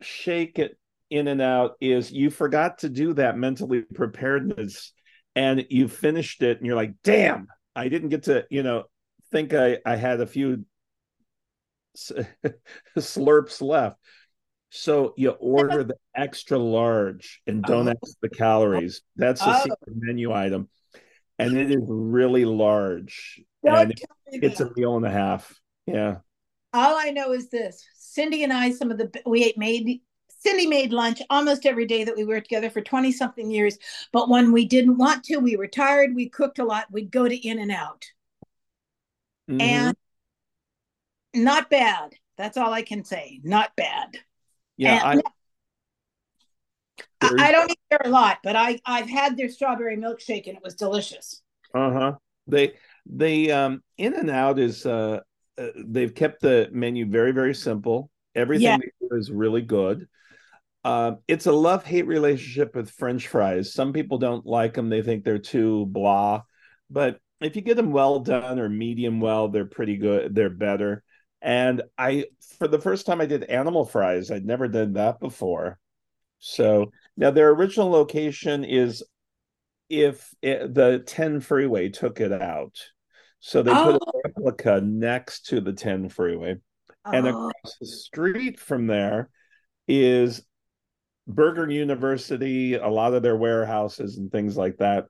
shake 0.00 0.58
it 0.58 0.76
in 1.10 1.28
and 1.28 1.40
out 1.40 1.74
is 1.80 2.10
you 2.10 2.30
forgot 2.30 2.78
to 2.78 2.88
do 2.88 3.12
that 3.14 3.38
mentally 3.38 3.82
preparedness 3.82 4.92
and 5.36 5.64
you 5.70 5.86
finished 5.86 6.42
it 6.42 6.56
and 6.58 6.66
you're 6.66 6.76
like 6.76 6.94
damn 7.04 7.46
i 7.76 7.88
didn't 7.88 8.08
get 8.08 8.24
to 8.24 8.44
you 8.50 8.62
know 8.62 8.84
think 9.30 9.54
i 9.54 9.78
i 9.86 9.94
had 9.94 10.20
a 10.20 10.26
few 10.26 10.64
slurps 12.98 13.60
left 13.60 13.98
so 14.70 15.12
you 15.16 15.30
order 15.30 15.84
the 15.84 15.96
extra 16.14 16.58
large 16.58 17.42
and 17.46 17.62
don't 17.62 17.88
Oh. 17.88 17.94
ask 18.02 18.16
the 18.22 18.28
calories. 18.30 19.02
That's 19.16 19.42
a 19.42 19.50
Oh. 19.50 19.62
secret 19.62 19.78
menu 19.94 20.32
item. 20.32 20.68
And 21.38 21.56
it 21.56 21.70
is 21.70 21.82
really 21.86 22.44
large. 22.44 23.40
Don't 23.64 23.74
and 23.76 23.96
tell 23.96 24.16
me 24.32 24.38
it's 24.42 24.58
that. 24.58 24.68
a 24.70 24.72
meal 24.74 24.96
and 24.96 25.04
a 25.04 25.10
half. 25.10 25.58
Yeah. 25.86 26.18
All 26.72 26.96
I 26.96 27.10
know 27.10 27.32
is 27.32 27.50
this: 27.50 27.84
Cindy 27.96 28.44
and 28.44 28.52
I, 28.52 28.70
some 28.70 28.90
of 28.90 28.96
the 28.98 29.10
we 29.26 29.44
ate 29.44 29.58
made. 29.58 30.00
Cindy 30.38 30.66
made 30.66 30.92
lunch 30.92 31.20
almost 31.30 31.66
every 31.66 31.86
day 31.86 32.02
that 32.04 32.16
we 32.16 32.24
were 32.24 32.40
together 32.40 32.70
for 32.70 32.80
20 32.80 33.12
something 33.12 33.50
years. 33.50 33.78
But 34.12 34.28
when 34.28 34.52
we 34.52 34.64
didn't 34.64 34.96
want 34.98 35.22
to, 35.24 35.36
we 35.36 35.54
were 35.56 35.68
tired, 35.68 36.14
we 36.14 36.28
cooked 36.28 36.58
a 36.58 36.64
lot, 36.64 36.86
we'd 36.90 37.10
go 37.12 37.28
to 37.28 37.36
In 37.36 37.58
and 37.58 37.70
Out. 37.70 38.06
Mhm. 39.50 39.60
And 39.62 39.96
not 41.34 41.70
bad. 41.70 42.14
That's 42.38 42.56
all 42.56 42.72
I 42.72 42.82
can 42.82 43.04
say. 43.04 43.40
Not 43.42 43.74
bad. 43.76 44.18
yeah, 44.76 45.00
I, 45.04 45.12
and- 45.12 45.22
I, 47.20 47.48
I 47.48 47.52
don't 47.52 47.70
eat 47.70 47.78
there 47.90 48.00
a 48.04 48.08
lot, 48.08 48.38
but 48.42 48.56
I, 48.56 48.80
I've 48.84 49.08
had 49.08 49.36
their 49.36 49.48
strawberry 49.48 49.96
milkshake 49.96 50.46
and 50.48 50.56
it 50.56 50.62
was 50.62 50.74
delicious. 50.74 51.42
uh-huh. 51.74 52.14
They 52.48 52.72
they 53.06 53.50
um 53.52 53.82
in 53.98 54.14
and 54.14 54.28
out 54.28 54.58
is 54.58 54.84
uh, 54.84 55.20
uh 55.56 55.66
they've 55.86 56.12
kept 56.14 56.40
the 56.42 56.68
menu 56.72 57.06
very, 57.06 57.30
very 57.32 57.54
simple. 57.54 58.10
Everything 58.34 58.64
Yeah. 58.64 58.76
they 58.78 58.90
do 59.08 59.16
is 59.16 59.30
really 59.30 59.62
good. 59.62 60.08
Um, 60.84 61.18
it's 61.28 61.46
a 61.46 61.52
love 61.52 61.84
hate 61.84 62.08
relationship 62.08 62.74
with 62.74 62.90
French 62.90 63.28
fries. 63.28 63.72
Some 63.72 63.92
people 63.92 64.18
don't 64.18 64.44
like 64.44 64.74
them; 64.74 64.88
they 64.88 65.02
think 65.02 65.22
they're 65.22 65.38
too 65.38 65.86
blah. 65.86 66.42
But 66.90 67.20
if 67.40 67.54
you 67.54 67.62
get 67.62 67.76
them 67.76 67.92
well 67.92 68.18
done 68.18 68.58
or 68.58 68.68
medium 68.68 69.20
well, 69.20 69.48
they're 69.48 69.64
pretty 69.64 69.96
good. 69.96 70.34
They're 70.34 70.50
better. 70.50 71.04
And 71.42 71.82
I, 71.98 72.26
for 72.58 72.68
the 72.68 72.78
first 72.80 73.04
time, 73.04 73.20
I 73.20 73.26
did 73.26 73.44
animal 73.44 73.84
fries. 73.84 74.30
I'd 74.30 74.44
never 74.46 74.68
done 74.68 74.92
that 74.94 75.20
before. 75.20 75.78
So 76.38 76.92
now 77.16 77.30
their 77.30 77.50
original 77.50 77.90
location 77.90 78.64
is 78.64 79.02
if 79.88 80.34
it, 80.40 80.72
the 80.74 81.02
10 81.06 81.40
freeway 81.40 81.88
took 81.88 82.20
it 82.20 82.32
out. 82.32 82.76
So 83.40 83.62
they 83.62 83.74
put 83.74 83.96
a 83.96 83.98
Oh. 84.06 84.20
replica 84.24 84.80
next 84.80 85.46
to 85.46 85.60
the 85.60 85.72
10 85.72 86.08
freeway. 86.08 86.56
And 87.12 87.26
Oh, 87.26 87.30
across 87.30 87.76
the 87.80 87.86
street 87.86 88.60
from 88.60 88.86
there 88.86 89.28
is 89.88 90.44
Burger 91.26 91.68
University, 91.70 92.74
a 92.74 92.88
lot 92.88 93.14
of 93.14 93.22
their 93.22 93.36
warehouses 93.36 94.16
and 94.18 94.30
things 94.30 94.56
like 94.56 94.78
that. 94.78 95.06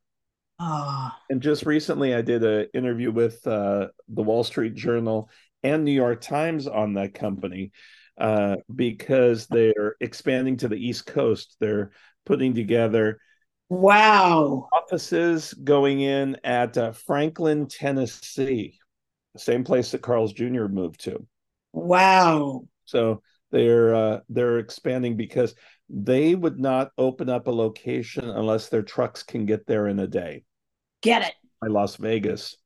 oh. 0.58 1.10
And 1.30 1.40
just 1.40 1.64
recently, 1.64 2.14
I 2.14 2.22
did 2.22 2.42
an 2.44 2.68
interview 2.74 3.10
with 3.10 3.46
uh, 3.46 3.88
the 4.08 4.22
Wall 4.22 4.44
Street 4.44 4.74
Journal 4.74 5.30
and 5.62 5.84
New 5.84 5.92
York 5.92 6.20
Times 6.20 6.66
on 6.66 6.94
that 6.94 7.14
company 7.14 7.72
uh, 8.18 8.56
because 8.74 9.46
they're 9.46 9.96
expanding 10.00 10.56
to 10.58 10.68
the 10.68 10.76
East 10.76 11.06
Coast. 11.06 11.56
They're 11.60 11.92
putting 12.24 12.54
together 12.54 13.20
wow. 13.68 14.68
offices 14.72 15.54
going 15.54 16.00
in 16.00 16.36
at 16.44 16.76
uh, 16.76 16.92
Franklin, 16.92 17.66
Tennessee, 17.66 18.78
same 19.36 19.64
place 19.64 19.90
that 19.92 20.02
Carl's 20.02 20.32
Jr. 20.32 20.66
moved 20.66 21.00
to. 21.04 21.26
Wow. 21.72 22.64
So 22.84 23.22
they're 23.50 23.94
uh, 23.94 24.20
they're 24.28 24.58
expanding 24.58 25.16
because 25.16 25.54
they 25.88 26.34
would 26.34 26.58
not 26.58 26.90
open 26.98 27.28
up 27.28 27.46
a 27.46 27.50
location 27.50 28.28
unless 28.28 28.68
their 28.68 28.82
trucks 28.82 29.22
can 29.22 29.46
get 29.46 29.66
there 29.66 29.88
in 29.88 29.98
a 29.98 30.06
day. 30.06 30.44
Get 31.02 31.22
it. 31.22 31.34
by 31.60 31.68
Las 31.68 31.96
Vegas 31.96 32.56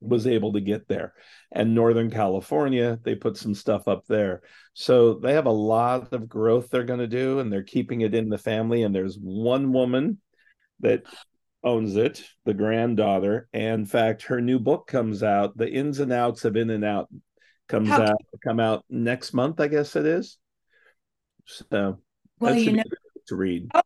was 0.00 0.26
able 0.26 0.52
to 0.52 0.60
get 0.60 0.88
there. 0.88 1.14
And 1.50 1.74
Northern 1.74 2.10
California, 2.10 2.98
they 3.02 3.14
put 3.14 3.36
some 3.36 3.54
stuff 3.54 3.88
up 3.88 4.06
there. 4.06 4.42
So 4.74 5.14
they 5.14 5.32
have 5.34 5.46
a 5.46 5.50
lot 5.50 6.12
of 6.12 6.28
growth 6.28 6.70
they're 6.70 6.84
going 6.84 7.00
to 7.00 7.06
do, 7.06 7.40
and 7.40 7.52
they're 7.52 7.62
keeping 7.62 8.02
it 8.02 8.14
in 8.14 8.28
the 8.28 8.38
family. 8.38 8.82
And 8.82 8.94
there's 8.94 9.16
one 9.16 9.72
woman 9.72 10.18
that 10.80 11.02
owns 11.64 11.96
it, 11.96 12.22
the 12.44 12.54
granddaughter. 12.54 13.48
And 13.52 13.80
in 13.80 13.86
fact, 13.86 14.22
her 14.24 14.40
new 14.40 14.58
book 14.58 14.86
comes 14.86 15.22
out, 15.22 15.56
The 15.56 15.68
Ins 15.68 15.98
and 15.98 16.12
Outs 16.12 16.44
of 16.44 16.56
In 16.56 16.70
and 16.70 16.84
Out 16.84 17.08
comes 17.68 17.88
How- 17.88 18.02
out 18.02 18.22
come 18.44 18.60
out 18.60 18.84
next 18.88 19.32
month, 19.32 19.60
I 19.60 19.68
guess 19.68 19.96
it 19.96 20.06
is. 20.06 20.38
So 21.44 21.98
Well, 22.38 22.54
you 22.54 22.72
know, 22.72 22.82
to 23.26 23.36
read. 23.36 23.68
Oh, 23.74 23.82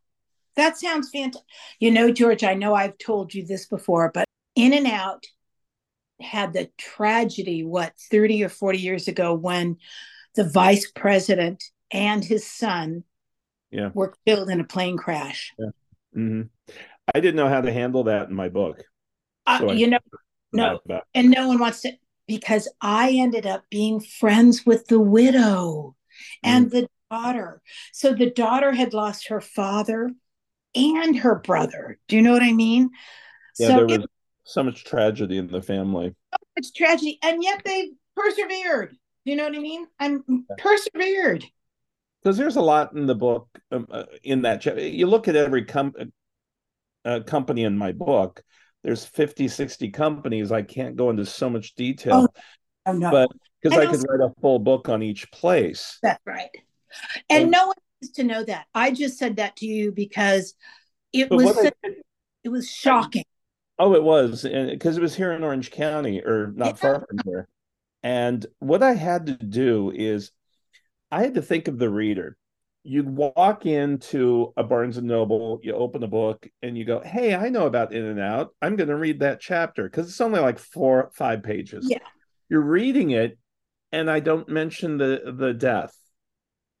that 0.55 0.77
sounds 0.77 1.09
fantastic. 1.09 1.47
You 1.79 1.91
know, 1.91 2.11
George, 2.11 2.43
I 2.43 2.53
know 2.53 2.73
I've 2.73 2.97
told 2.97 3.33
you 3.33 3.45
this 3.45 3.65
before, 3.65 4.11
but 4.13 4.25
In 4.55 4.73
and 4.73 4.87
Out 4.87 5.23
had 6.23 6.53
the 6.53 6.69
tragedy, 6.77 7.63
what, 7.63 7.93
30 8.11 8.43
or 8.43 8.49
40 8.49 8.79
years 8.79 9.07
ago, 9.07 9.33
when 9.33 9.77
the 10.35 10.43
vice 10.43 10.89
president 10.91 11.63
and 11.91 12.23
his 12.23 12.45
son 12.45 13.03
Yeah. 13.71 13.91
were 13.93 14.13
killed 14.25 14.49
in 14.49 14.59
a 14.59 14.63
plane 14.63 14.97
crash. 14.97 15.53
Mhm. 16.15 16.49
I 17.13 17.19
didn't 17.19 17.35
know 17.35 17.49
how 17.49 17.61
to 17.61 17.71
handle 17.71 18.05
that 18.05 18.29
in 18.29 18.35
my 18.35 18.49
book. 18.49 18.83
Uh, 19.45 19.59
So 19.59 19.71
you 19.73 19.87
know, 19.87 19.99
no, 20.53 20.79
and 21.13 21.29
no 21.29 21.47
one 21.47 21.59
wants 21.59 21.81
to 21.81 21.93
because 22.27 22.69
I 22.81 23.11
ended 23.11 23.45
up 23.45 23.63
being 23.69 23.99
friends 23.99 24.65
with 24.65 24.87
the 24.87 24.99
widow 24.99 25.95
and 26.43 26.71
the 26.71 26.87
daughter. 27.11 27.61
So 27.91 28.13
the 28.13 28.29
daughter 28.29 28.71
had 28.71 28.93
lost 28.93 29.27
her 29.27 29.41
father 29.41 30.11
and 30.75 31.17
her 31.17 31.35
brother. 31.35 31.99
Do 32.07 32.15
you 32.15 32.21
know 32.21 32.31
what 32.31 32.43
I 32.43 32.53
mean? 32.53 32.91
Yeah, 33.59 33.67
so 33.69 33.79
it 33.79 33.87
was 33.87 34.07
so 34.43 34.63
much 34.63 34.83
tragedy 34.83 35.37
in 35.37 35.47
the 35.47 35.61
family. 35.61 36.15
it's 36.55 36.71
tragedy, 36.71 37.19
and 37.23 37.43
yet 37.43 37.61
they 37.65 37.91
persevered. 38.15 38.91
Do 39.25 39.31
you 39.31 39.35
know 39.37 39.45
what 39.45 39.55
I 39.55 39.59
mean? 39.59 39.87
I'm 39.99 40.45
persevered. 40.57 41.45
Because 42.21 42.37
there's 42.37 42.55
a 42.57 42.61
lot 42.61 42.93
in 42.93 43.05
the 43.05 43.15
book, 43.15 43.47
um, 43.71 43.87
uh, 43.91 44.03
in 44.23 44.43
that. 44.43 44.61
cha- 44.61 44.73
You 44.75 45.07
look 45.07 45.27
at 45.27 45.35
every 45.35 45.65
com- 45.65 45.93
uh, 47.05 47.19
company 47.21 47.63
in 47.63 47.77
my 47.77 47.91
book, 47.91 48.43
there's 48.83 49.05
50, 49.05 49.47
60 49.47 49.89
companies. 49.91 50.51
I 50.51 50.61
can't 50.61 50.95
go 50.95 51.09
into 51.09 51.25
so 51.25 51.49
much 51.49 51.75
detail, 51.75 52.27
Oh 52.85 52.91
no, 52.93 53.11
but 53.11 53.29
because 53.61 53.77
And 53.77 53.87
I 53.87 53.91
could 53.91 53.95
also- 54.01 54.07
write 54.09 54.29
a 54.29 54.41
full 54.41 54.59
book 54.59 54.89
on 54.89 55.01
each 55.03 55.31
place. 55.31 55.99
that's 56.01 56.21
right. 56.25 56.49
And 57.29 57.45
Um, 57.45 57.49
no 57.51 57.67
one 57.67 57.75
needs 58.01 58.13
to 58.15 58.23
know 58.23 58.43
that. 58.43 58.67
I 58.75 58.91
just 58.91 59.17
said 59.17 59.37
that 59.37 59.55
to 59.57 59.65
you 59.65 59.91
because 59.91 60.53
it 61.13 61.29
was 61.29 61.57
I 61.57 61.71
it 62.43 62.49
was 62.49 62.69
shocking. 62.69 63.23
Oh, 63.79 63.95
it 63.95 64.03
was, 64.03 64.45
and 64.45 64.69
because 64.69 64.97
it 64.97 65.01
was 65.01 65.15
here 65.15 65.31
in 65.31 65.43
Orange 65.43 65.71
County, 65.71 66.21
or 66.23 66.51
not 66.55 66.67
Yeah. 66.67 66.73
far 66.73 67.05
from 67.07 67.19
here. 67.25 67.47
And 68.03 68.45
what 68.59 68.83
I 68.83 68.93
had 68.93 69.25
to 69.27 69.33
do 69.33 69.91
is, 69.91 70.31
I 71.11 71.23
had 71.23 71.35
to 71.35 71.41
think 71.41 71.67
of 71.67 71.79
the 71.79 71.89
reader. 71.89 72.37
You'd 72.83 73.09
walk 73.09 73.65
into 73.65 74.51
a 74.57 74.63
Barnes 74.63 74.97
and 74.97 75.07
Noble, 75.07 75.59
you 75.63 75.73
open 75.73 76.03
a 76.03 76.07
book, 76.07 76.45
and 76.61 76.77
you 76.77 76.83
go, 76.83 76.99
"Hey, 76.99 77.33
I 77.33 77.49
know 77.49 77.65
about 77.65 77.93
In 77.93 78.03
and 78.03 78.19
Out. 78.19 78.53
I'm 78.61 78.75
going 78.75 78.89
to 78.89 78.95
read 78.95 79.21
that 79.21 79.39
chapter 79.39 79.83
because 79.83 80.09
it's 80.09 80.19
only 80.21 80.41
like 80.41 80.59
four, 80.59 81.09
five 81.13 81.43
pages." 81.43 81.87
Yeah. 81.89 81.99
You're 82.49 82.61
reading 82.61 83.11
it, 83.11 83.39
and 83.93 84.11
I 84.11 84.19
don't 84.19 84.49
mention 84.49 84.97
the 84.97 85.33
the 85.37 85.53
death. 85.53 85.97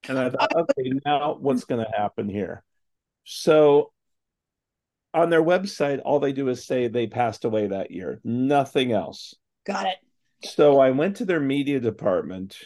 And 0.09 0.19
I 0.19 0.29
thought, 0.29 0.51
oh. 0.53 0.65
okay, 0.77 0.91
now 1.05 1.37
what's 1.39 1.63
going 1.63 1.83
to 1.83 1.89
happen 1.97 2.27
here? 2.27 2.61
So 3.23 3.92
on 5.13 5.29
their 5.29 5.43
website, 5.43 6.01
all 6.03 6.19
they 6.19 6.33
do 6.33 6.49
is 6.49 6.65
say 6.65 6.87
they 6.87 7.07
passed 7.07 7.45
away 7.45 7.67
that 7.67 7.91
year, 7.91 8.19
nothing 8.23 8.91
else. 8.91 9.35
Got 9.65 9.87
it. 9.87 9.95
So 10.49 10.79
I 10.79 10.89
went 10.91 11.17
to 11.17 11.25
their 11.25 11.39
media 11.39 11.79
department 11.79 12.57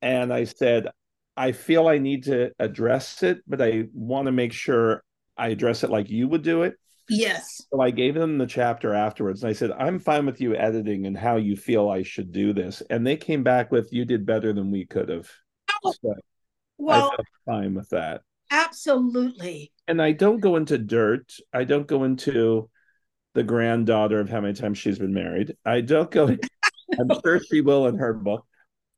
and 0.00 0.32
I 0.32 0.44
said, 0.44 0.88
I 1.36 1.52
feel 1.52 1.86
I 1.88 1.98
need 1.98 2.24
to 2.24 2.50
address 2.58 3.22
it, 3.22 3.38
but 3.46 3.60
I 3.60 3.84
want 3.92 4.26
to 4.26 4.32
make 4.32 4.52
sure 4.52 5.02
I 5.36 5.48
address 5.48 5.84
it 5.84 5.90
like 5.90 6.10
you 6.10 6.26
would 6.28 6.42
do 6.42 6.62
it. 6.62 6.74
Yes. 7.08 7.62
So 7.72 7.80
I 7.80 7.90
gave 7.90 8.14
them 8.14 8.38
the 8.38 8.46
chapter 8.46 8.94
afterwards 8.94 9.42
and 9.42 9.50
I 9.50 9.52
said, 9.52 9.70
I'm 9.72 9.98
fine 9.98 10.26
with 10.26 10.40
you 10.40 10.54
editing 10.54 11.06
and 11.06 11.16
how 11.16 11.36
you 11.36 11.56
feel 11.56 11.88
I 11.88 12.02
should 12.02 12.32
do 12.32 12.52
this. 12.52 12.82
And 12.90 13.06
they 13.06 13.16
came 13.16 13.42
back 13.42 13.70
with, 13.70 13.92
You 13.92 14.04
did 14.04 14.26
better 14.26 14.52
than 14.52 14.70
we 14.70 14.84
could 14.84 15.08
have. 15.08 15.30
Oh, 15.84 15.92
So 16.02 16.14
well, 16.76 17.14
fine 17.46 17.74
with 17.74 17.88
that. 17.90 18.22
absolutely. 18.50 19.72
And 19.88 20.00
I 20.02 20.12
don't 20.12 20.40
go 20.40 20.56
into 20.56 20.76
dirt. 20.78 21.34
I 21.52 21.64
don't 21.64 21.86
go 21.86 22.04
into 22.04 22.68
the 23.34 23.42
granddaughter 23.42 24.20
of 24.20 24.28
how 24.28 24.40
many 24.40 24.54
times 24.54 24.78
she's 24.78 24.98
been 24.98 25.14
married. 25.14 25.56
I 25.64 25.80
don't 25.80 26.10
go, 26.10 26.28
I'm 27.00 27.10
sure 27.24 27.40
she 27.40 27.62
will 27.62 27.86
in 27.86 27.96
her 27.98 28.12
book. 28.12 28.44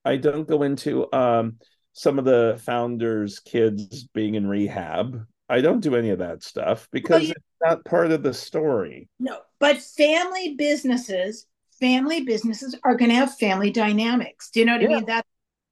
I 0.04 0.16
don't 0.16 0.48
go 0.48 0.62
into 0.64 1.12
um, 1.12 1.58
some 1.92 2.18
of 2.18 2.24
the 2.24 2.60
founders' 2.64 3.38
kids 3.38 4.04
being 4.14 4.34
in 4.34 4.46
rehab. 4.46 5.24
I 5.48 5.60
don't 5.60 5.80
do 5.80 5.94
any 5.96 6.10
of 6.10 6.18
that 6.20 6.42
stuff 6.42 6.88
because 6.90 7.24
you- 7.24 7.30
it's 7.30 7.44
not 7.62 7.84
part 7.84 8.10
of 8.10 8.22
the 8.22 8.34
story. 8.34 9.08
No, 9.18 9.38
but 9.58 9.78
family 9.80 10.54
businesses, 10.54 11.46
family 11.78 12.22
businesses 12.22 12.76
are 12.84 12.96
going 12.96 13.10
to 13.10 13.16
have 13.16 13.36
family 13.36 13.70
dynamics. 13.70 14.50
Do 14.50 14.60
you 14.60 14.66
know 14.66 14.72
what 14.76 14.84
I 14.84 14.88
mean? 14.88 15.04
That, 15.06 15.26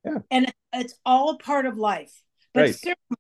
Yeah. 0.05 0.19
and 0.31 0.53
it's 0.75 0.95
all 1.07 1.39
part 1.39 1.65
of 1.67 1.77
life. 1.79 2.13
But 2.55 2.61
Right. 2.61 2.75
certainly, 2.75 3.18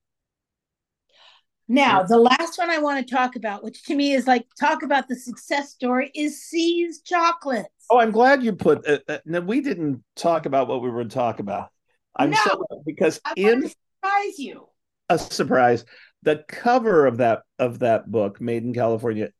now 1.68 2.02
the 2.02 2.18
last 2.18 2.58
one 2.58 2.70
I 2.70 2.78
want 2.78 3.06
to 3.06 3.14
talk 3.14 3.36
about, 3.36 3.62
which 3.62 3.82
to 3.84 3.94
me 3.94 4.12
is 4.12 4.26
like 4.26 4.46
talk 4.58 4.82
about 4.82 5.06
the 5.08 5.16
success 5.16 5.70
story, 5.70 6.10
is 6.14 6.42
See's 6.42 7.00
chocolates. 7.02 7.68
Oh, 7.90 7.98
I'm 7.98 8.10
glad 8.10 8.42
you 8.42 8.52
put. 8.54 8.86
Uh, 8.86 8.98
uh, 9.08 9.18
no, 9.24 9.40
we 9.40 9.60
didn't 9.60 10.02
talk 10.16 10.46
about 10.46 10.68
what 10.68 10.82
we 10.82 10.90
were 10.90 11.04
to 11.04 11.10
talk 11.10 11.40
about. 11.40 11.68
I'm 12.16 12.30
No. 12.30 12.38
so 12.44 12.82
because 12.84 13.20
I 13.24 13.32
in 13.36 13.68
surprise 13.68 14.38
you. 14.38 14.68
a 15.08 15.18
surprise, 15.18 15.84
the 16.22 16.44
cover 16.48 17.06
of 17.06 17.18
that 17.18 17.42
of 17.58 17.78
that 17.80 18.10
book, 18.10 18.40
Made 18.40 18.64
in 18.64 18.74
California, 18.74 19.30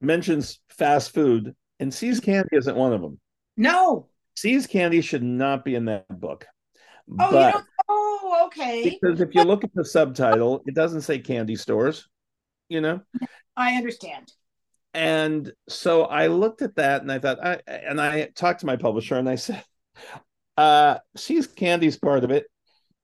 mentions 0.00 0.58
fast 0.70 1.12
food, 1.12 1.54
and 1.80 1.92
See's 1.92 2.20
Candy 2.20 2.56
isn't 2.56 2.76
one 2.76 2.92
of 2.92 3.00
them. 3.00 3.18
No. 3.56 4.08
See's 4.36 4.66
Candy 4.66 5.00
should 5.02 5.22
not 5.22 5.64
be 5.64 5.74
in 5.74 5.86
that 5.86 6.08
book. 6.08 6.46
Oh, 7.10 7.30
but 7.30 7.46
you 7.46 7.52
don't. 7.52 7.66
Oh, 7.88 8.44
okay. 8.46 8.98
because 9.00 9.20
if 9.20 9.34
you 9.34 9.44
look 9.44 9.64
at 9.64 9.74
the 9.74 9.84
subtitle, 9.84 10.62
it 10.66 10.74
doesn't 10.74 11.02
say 11.02 11.18
candy 11.18 11.56
stores, 11.56 12.08
you 12.68 12.80
know. 12.80 13.00
I 13.56 13.74
understand. 13.74 14.32
And 14.94 15.52
so 15.68 16.04
I 16.04 16.26
looked 16.26 16.62
at 16.62 16.76
that 16.76 17.02
and 17.02 17.10
I 17.10 17.18
thought, 17.18 17.44
I, 17.44 17.60
and 17.66 18.00
I 18.00 18.26
talked 18.34 18.60
to 18.60 18.66
my 18.66 18.76
publisher 18.76 19.16
and 19.16 19.28
I 19.28 19.36
said, 19.36 19.62
uh, 20.56 20.98
See's 21.16 21.46
Candy's 21.46 21.98
part 21.98 22.24
of 22.24 22.30
it, 22.30 22.46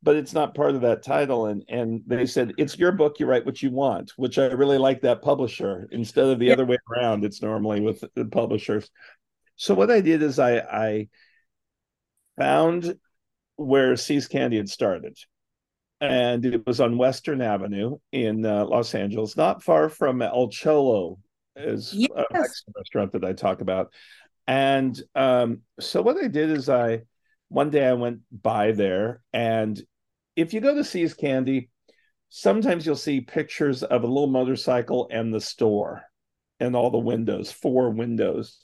but 0.02 0.16
it's 0.16 0.32
not 0.32 0.54
part 0.54 0.74
of 0.74 0.82
that 0.82 1.02
title. 1.02 1.46
And 1.46 1.64
and 1.68 2.02
they 2.06 2.26
said, 2.26 2.52
it's 2.58 2.78
your 2.78 2.92
book, 2.92 3.20
you 3.20 3.26
write 3.26 3.46
what 3.46 3.62
you 3.62 3.70
want, 3.70 4.12
which 4.16 4.38
I 4.38 4.46
really 4.46 4.78
like 4.78 5.00
that 5.02 5.22
publisher 5.22 5.88
instead 5.90 6.26
of 6.26 6.38
the 6.38 6.46
Yeah. 6.46 6.52
other 6.54 6.66
way 6.66 6.78
around. 6.90 7.24
It's 7.24 7.42
normally 7.42 7.80
with 7.80 8.04
the 8.14 8.26
publishers. 8.26 8.90
So 9.56 9.74
what 9.74 9.90
I 9.90 10.00
did 10.00 10.22
is 10.22 10.38
I 10.38 10.58
I 10.58 11.08
found 12.38 12.94
where 13.58 13.96
See's 13.96 14.28
Candy 14.28 14.56
had 14.56 14.70
started. 14.70 15.18
And 16.00 16.46
it 16.46 16.64
was 16.64 16.80
on 16.80 16.96
Western 16.96 17.42
Avenue 17.42 17.98
in 18.12 18.46
uh, 18.46 18.64
Los 18.64 18.94
Angeles, 18.94 19.36
not 19.36 19.64
far 19.64 19.88
from 19.88 20.22
El 20.22 20.48
Cholo, 20.48 21.18
is 21.56 21.92
a 21.92 21.96
Yes. 21.96 22.26
Mexican 22.32 22.72
restaurant 22.76 23.12
that 23.12 23.24
I 23.24 23.32
talk 23.32 23.60
about. 23.60 23.92
And 24.46 24.98
um, 25.16 25.62
so 25.80 26.00
what 26.00 26.16
I 26.16 26.28
did 26.28 26.50
is 26.50 26.68
I 26.68 27.02
one 27.48 27.70
day 27.70 27.84
I 27.84 27.94
went 27.94 28.20
by 28.30 28.72
there, 28.72 29.22
and 29.32 29.80
if 30.36 30.54
you 30.54 30.60
go 30.60 30.74
to 30.74 30.84
See's 30.84 31.14
Candy, 31.14 31.68
sometimes 32.28 32.86
you'll 32.86 32.94
see 32.94 33.20
pictures 33.20 33.82
of 33.82 34.04
a 34.04 34.06
little 34.06 34.28
motorcycle 34.28 35.08
and 35.10 35.34
the 35.34 35.40
store 35.40 36.04
and 36.60 36.76
all 36.76 36.90
the 36.90 36.98
windows, 36.98 37.50
four 37.50 37.90
windows. 37.90 38.58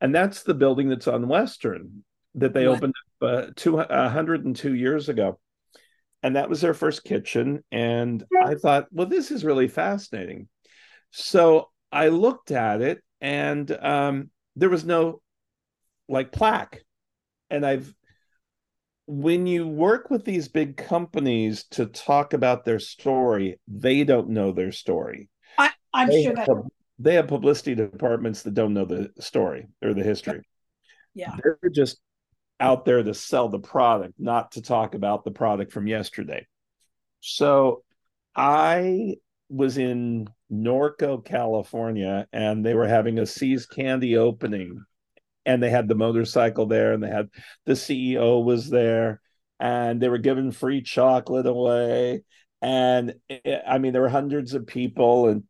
And 0.00 0.12
that's 0.14 0.42
the 0.42 0.54
building 0.54 0.88
that's 0.88 1.06
on 1.06 1.28
Western 1.28 2.02
that 2.36 2.54
they 2.54 2.66
Wow. 2.66 2.74
opened 2.74 2.94
up 3.22 3.28
uh, 3.28 3.50
two, 3.56 3.76
102 3.76 4.74
years 4.74 5.08
ago. 5.08 5.38
And 6.22 6.36
that 6.36 6.48
was 6.50 6.60
their 6.60 6.74
first 6.74 7.04
kitchen. 7.04 7.64
And 7.72 8.24
I 8.44 8.54
thought, 8.54 8.88
well, 8.92 9.06
this 9.06 9.30
is 9.30 9.44
really 9.44 9.68
fascinating. 9.68 10.48
So 11.10 11.70
I 11.90 12.08
looked 12.08 12.50
at 12.50 12.82
it 12.82 13.02
and 13.20 13.70
um, 13.70 14.30
there 14.56 14.68
was 14.68 14.84
no 14.84 15.22
like 16.08 16.30
plaque. 16.30 16.82
And 17.48 17.64
I've, 17.64 17.92
when 19.06 19.46
you 19.46 19.66
work 19.66 20.10
with 20.10 20.24
these 20.24 20.48
big 20.48 20.76
companies 20.76 21.64
to 21.70 21.86
talk 21.86 22.32
about 22.32 22.64
their 22.64 22.78
story, 22.78 23.58
they 23.66 24.04
don't 24.04 24.28
know 24.28 24.52
their 24.52 24.72
story. 24.72 25.28
I, 25.58 25.70
I'm 25.92 26.10
They 26.10 26.24
sure 26.24 26.34
that. 26.34 26.48
they 26.98 27.14
have 27.14 27.26
publicity 27.28 27.74
departments 27.74 28.42
that 28.42 28.54
don't 28.54 28.74
know 28.74 28.84
the 28.84 29.10
story 29.20 29.66
or 29.82 29.94
the 29.94 30.02
history. 30.04 30.42
Yeah. 31.14 31.34
They're 31.42 31.58
just 31.72 31.98
out 32.60 32.84
there 32.84 33.02
to 33.02 33.14
sell 33.14 33.48
the 33.48 33.58
product, 33.58 34.14
not 34.18 34.52
to 34.52 34.62
talk 34.62 34.94
about 34.94 35.24
the 35.24 35.30
product 35.30 35.72
from 35.72 35.86
yesterday. 35.86 36.46
So 37.20 37.82
I 38.36 39.16
was 39.48 39.78
in 39.78 40.28
Norco, 40.52 41.24
California, 41.24 42.26
and 42.32 42.64
they 42.64 42.74
were 42.74 42.86
having 42.86 43.18
a 43.18 43.26
See's 43.26 43.66
Candy 43.66 44.16
opening. 44.16 44.84
And 45.46 45.62
they 45.62 45.70
had 45.70 45.88
the 45.88 45.94
motorcycle 45.94 46.66
there, 46.66 46.92
and 46.92 47.02
they 47.02 47.08
had 47.08 47.30
the 47.64 47.72
CEO 47.72 48.44
was 48.44 48.68
there, 48.68 49.22
and 49.58 50.00
they 50.00 50.08
were 50.08 50.18
giving 50.18 50.52
free 50.52 50.82
chocolate 50.82 51.46
away. 51.46 52.22
And 52.60 53.14
eh, 53.30 53.58
I 53.66 53.78
mean, 53.78 53.92
there 53.92 54.02
were 54.02 54.10
hundreds 54.10 54.52
of 54.52 54.66
people, 54.66 55.28
and 55.28 55.44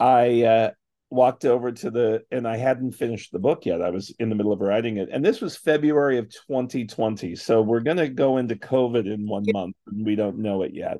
I 0.00 0.42
uh, 0.44 0.70
walked 1.10 1.44
over 1.44 1.72
to 1.72 1.90
the 1.90 2.22
and 2.30 2.46
I 2.46 2.56
hadn't 2.56 2.92
finished 2.92 3.32
the 3.32 3.38
book 3.38 3.66
yet. 3.66 3.82
I 3.82 3.90
was 3.90 4.14
in 4.18 4.28
the 4.28 4.34
middle 4.34 4.52
of 4.52 4.60
writing 4.60 4.96
it. 4.96 5.08
And 5.12 5.24
this 5.24 5.40
was 5.40 5.56
February 5.56 6.18
of 6.18 6.30
2020. 6.30 7.34
So 7.36 7.60
we're 7.60 7.80
going 7.80 7.96
to 7.96 8.08
go 8.08 8.38
into 8.38 8.54
COVID 8.54 9.12
in 9.12 9.26
one 9.26 9.44
month 9.52 9.76
and 9.88 10.06
we 10.06 10.14
don't 10.14 10.38
know 10.38 10.62
it 10.62 10.72
yet. 10.72 10.98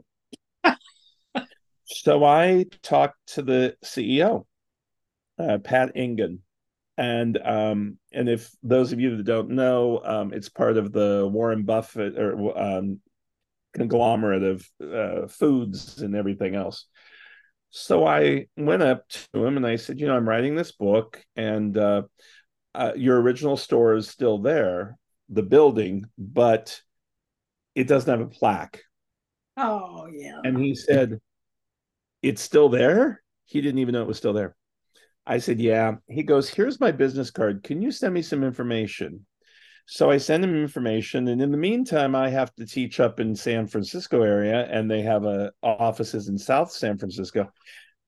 so 1.84 2.24
I 2.24 2.66
talked 2.82 3.18
to 3.34 3.42
the 3.42 3.76
CEO, 3.84 4.46
uh, 5.38 5.58
Pat 5.58 5.96
Egan. 5.96 6.40
And 6.98 7.38
um, 7.38 7.96
and 8.12 8.28
if 8.28 8.50
those 8.62 8.92
of 8.92 9.00
you 9.00 9.16
that 9.16 9.24
don't 9.24 9.50
know, 9.50 10.02
um, 10.04 10.34
it's 10.34 10.50
part 10.50 10.76
of 10.76 10.92
the 10.92 11.26
Warren 11.32 11.62
Buffett 11.62 12.18
or 12.18 12.58
um, 12.58 13.00
conglomerate 13.72 14.42
of 14.42 14.70
uh, 14.82 15.26
foods 15.26 16.02
and 16.02 16.14
everything 16.14 16.54
else. 16.54 16.86
So 17.70 18.06
I 18.06 18.46
went 18.56 18.82
up 18.82 19.08
to 19.08 19.44
him 19.44 19.56
and 19.56 19.66
I 19.66 19.76
said, 19.76 20.00
you 20.00 20.06
know, 20.06 20.16
I'm 20.16 20.28
writing 20.28 20.56
this 20.56 20.72
book, 20.72 21.24
and 21.36 21.76
uh, 21.78 22.02
uh, 22.74 22.92
your 22.96 23.20
original 23.20 23.56
store 23.56 23.94
is 23.94 24.08
still 24.08 24.38
there, 24.38 24.96
the 25.28 25.42
building, 25.42 26.04
but 26.18 26.80
it 27.74 27.86
doesn't 27.86 28.10
have 28.10 28.26
a 28.26 28.30
plaque. 28.30 28.82
Oh, 29.56 30.08
yeah. 30.12 30.40
And 30.42 30.58
he 30.58 30.74
said, 30.74 31.20
it's 32.22 32.42
still 32.42 32.68
there. 32.68 33.22
He 33.44 33.60
didn't 33.60 33.78
even 33.78 33.92
know 33.92 34.02
it 34.02 34.08
was 34.08 34.18
still 34.18 34.32
there. 34.32 34.56
I 35.26 35.38
said, 35.38 35.60
yeah. 35.60 35.96
He 36.08 36.22
goes, 36.22 36.48
here's 36.48 36.80
my 36.80 36.90
business 36.92 37.30
card. 37.30 37.62
Can 37.62 37.82
you 37.82 37.92
send 37.92 38.14
me 38.14 38.22
some 38.22 38.42
information? 38.42 39.26
So 39.86 40.10
I 40.10 40.18
send 40.18 40.44
him 40.44 40.54
information, 40.54 41.28
and 41.28 41.42
in 41.42 41.50
the 41.50 41.56
meantime, 41.56 42.14
I 42.14 42.30
have 42.30 42.54
to 42.54 42.66
teach 42.66 43.00
up 43.00 43.20
in 43.20 43.34
San 43.34 43.66
Francisco 43.66 44.22
area, 44.22 44.68
and 44.70 44.90
they 44.90 45.02
have 45.02 45.24
a 45.24 45.52
offices 45.62 46.28
in 46.28 46.38
South 46.38 46.70
San 46.70 46.98
Francisco. 46.98 47.50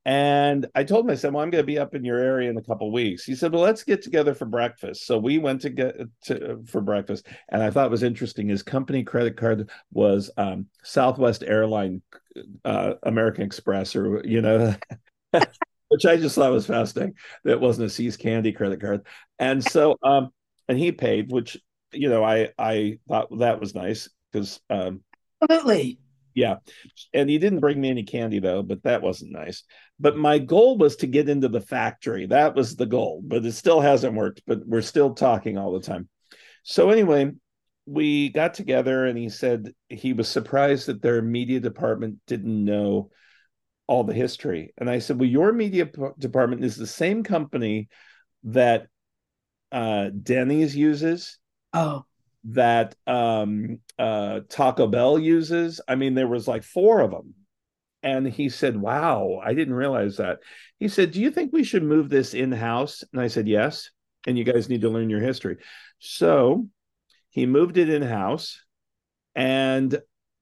And 0.05 0.67
I 0.75 0.83
told 0.83 1.05
him, 1.05 1.11
I 1.11 1.15
said, 1.15 1.33
"Well, 1.33 1.45
I'm 1.45 1.51
going 1.51 1.63
to 1.63 1.67
be 1.67 1.79
up 1.79 1.95
in 1.95 2.05
your 2.05 2.19
area 2.19 2.51
in 2.51 2.57
a 2.57 2.63
couple 2.63 2.91
weeks." 2.91 3.25
He 3.25 3.37
said, 3.37 3.53
"Well, 3.53 3.63
let's 3.63 3.85
get 3.85 4.03
together 4.03 4.35
for 4.35 4.47
breakfast." 4.47 5.07
So 5.07 5.17
we 5.17 5.39
went 5.39 5.61
to 5.63 5.71
get 5.71 5.97
to 6.25 6.63
for 6.67 6.81
breakfast, 6.81 7.27
and 7.51 7.63
I 7.63 7.71
thought 7.71 7.87
it 7.87 7.93
was 7.93 8.03
interesting. 8.03 8.49
His 8.49 8.65
company 8.65 9.05
credit 9.05 9.37
card 9.37 9.71
was 9.93 10.31
um, 10.37 10.67
Southwest 10.83 11.45
Airline, 11.47 12.03
uh, 12.65 12.95
American 13.05 13.45
Express, 13.45 13.95
or 13.95 14.23
you 14.25 14.43
know, 14.43 14.75
which 15.89 16.05
I 16.05 16.17
just 16.17 16.35
thought 16.35 16.51
was 16.51 16.67
fascinating. 16.67 17.15
That 17.45 17.61
wasn't 17.61 17.87
a 17.87 17.91
See's 17.91 18.17
Candy 18.17 18.51
credit 18.51 18.81
card, 18.81 19.07
and 19.39 19.63
so 19.63 19.97
um, 20.03 20.31
and 20.69 20.79
he 20.79 20.93
paid, 20.93 21.31
which 21.31 21.59
you 21.93 22.09
know, 22.09 22.25
I 22.25 22.51
I 22.59 22.99
thought 23.09 23.39
that 23.39 23.61
was 23.61 23.75
nice 23.75 24.09
because 24.31 24.61
um, 24.71 25.01
Absolutely. 25.43 25.99
yeah, 26.35 26.57
and 27.13 27.29
he 27.29 27.39
didn't 27.39 27.61
bring 27.61 27.81
me 27.81 27.91
any 27.91 28.05
candy 28.05 28.41
though, 28.41 28.63
but 28.63 28.83
that 28.85 29.03
wasn't 29.03 29.33
nice. 29.33 29.65
But 30.01 30.17
my 30.17 30.39
goal 30.39 30.79
was 30.79 30.97
to 30.97 31.07
get 31.07 31.29
into 31.29 31.49
the 31.49 31.61
factory. 31.61 32.27
That 32.27 32.55
was 32.55 32.77
the 32.77 32.87
goal, 32.87 33.23
but 33.25 33.45
it 33.45 33.53
still 33.53 33.81
hasn't 33.81 34.15
worked. 34.15 34.43
But 34.47 34.67
we're 34.67 34.83
still 34.83 35.15
talking 35.15 35.59
all 35.59 35.73
the 35.73 35.87
time. 35.87 36.09
So 36.65 36.91
anyway, 36.91 37.33
we 37.87 38.31
got 38.31 38.55
together, 38.55 39.07
and 39.07 39.19
he 39.19 39.29
said 39.29 39.73
he 39.89 40.13
was 40.13 40.29
surprised 40.29 40.87
that 40.87 41.03
their 41.03 41.23
media 41.23 41.61
department 41.61 42.19
didn't 42.27 42.65
know 42.65 43.11
all 43.87 44.05
the 44.05 44.15
history. 44.15 44.73
And 44.79 44.89
I 44.89 45.01
said, 45.01 45.19
Well, 45.19 45.29
your 45.29 45.53
media 45.53 45.89
department 46.19 46.65
is 46.65 46.77
the 46.77 46.87
same 46.87 47.23
company 47.23 47.89
that 48.45 48.87
uh, 49.73 50.11
Denny's 50.11 50.77
uses. 50.77 51.39
Oh. 51.73 52.05
That 52.45 52.97
um, 53.07 53.79
uh, 53.99 54.41
Taco 54.49 54.87
Bell 54.87 55.19
uses. 55.19 55.81
I 55.87 55.95
mean, 55.95 56.15
there 56.15 56.29
was 56.29 56.49
like 56.49 56.65
four 56.65 57.01
of 57.01 57.11
them. 57.11 57.35
And 58.03 58.27
he 58.27 58.49
said, 58.49 58.77
Wow, 58.77 59.41
I 59.43 59.55
didn't 59.55 59.75
realize 59.75 60.17
that. 60.17 60.41
He 60.79 60.89
said, 60.89 61.13
Do 61.13 61.21
you 61.21 61.31
think 61.31 61.53
we 61.53 61.63
should 61.63 61.85
move 61.85 62.09
this 62.09 62.35
in 62.35 62.51
house? 62.51 63.05
And 63.13 63.23
I 63.23 63.29
said, 63.29 63.47
Yes. 63.47 63.91
And 64.27 64.37
you 64.37 64.45
guys 64.45 64.69
need 64.69 64.81
to 64.83 64.91
learn 64.91 65.09
your 65.09 65.21
history. 65.21 65.59
So 66.01 66.67
he 67.31 67.47
moved 67.47 67.79
it 67.79 67.89
in 67.89 68.03
house. 68.03 68.61
And 69.35 69.99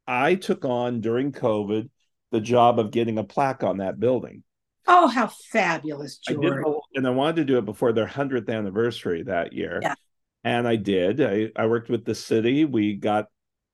I 0.07 0.35
took 0.35 0.65
on 0.65 1.03
during 1.03 1.33
COVID 1.33 1.91
the 2.33 2.41
job 2.41 2.79
of 2.79 2.91
getting 2.91 3.19
a 3.19 3.25
plaque 3.25 3.63
on 3.63 3.79
that 3.79 4.01
building. 4.01 4.43
Oh, 4.87 5.09
how 5.09 5.29
fabulous, 5.29 6.19
George. 6.19 6.65
I 6.67 6.79
and 6.95 7.07
I 7.07 7.11
wanted 7.11 7.37
to 7.37 7.45
do 7.45 7.59
it 7.59 7.65
before 7.65 7.93
their 7.93 8.07
100th 8.07 8.49
anniversary 8.49 9.23
that 9.25 9.53
year. 9.53 9.81
Yeah. 9.83 9.95
And 10.43 10.67
I 10.67 10.77
did. 10.77 11.21
I, 11.21 11.51
I 11.55 11.67
worked 11.67 11.91
with 11.91 12.05
the 12.05 12.15
city. 12.15 12.65
We 12.65 12.95
got 12.95 13.27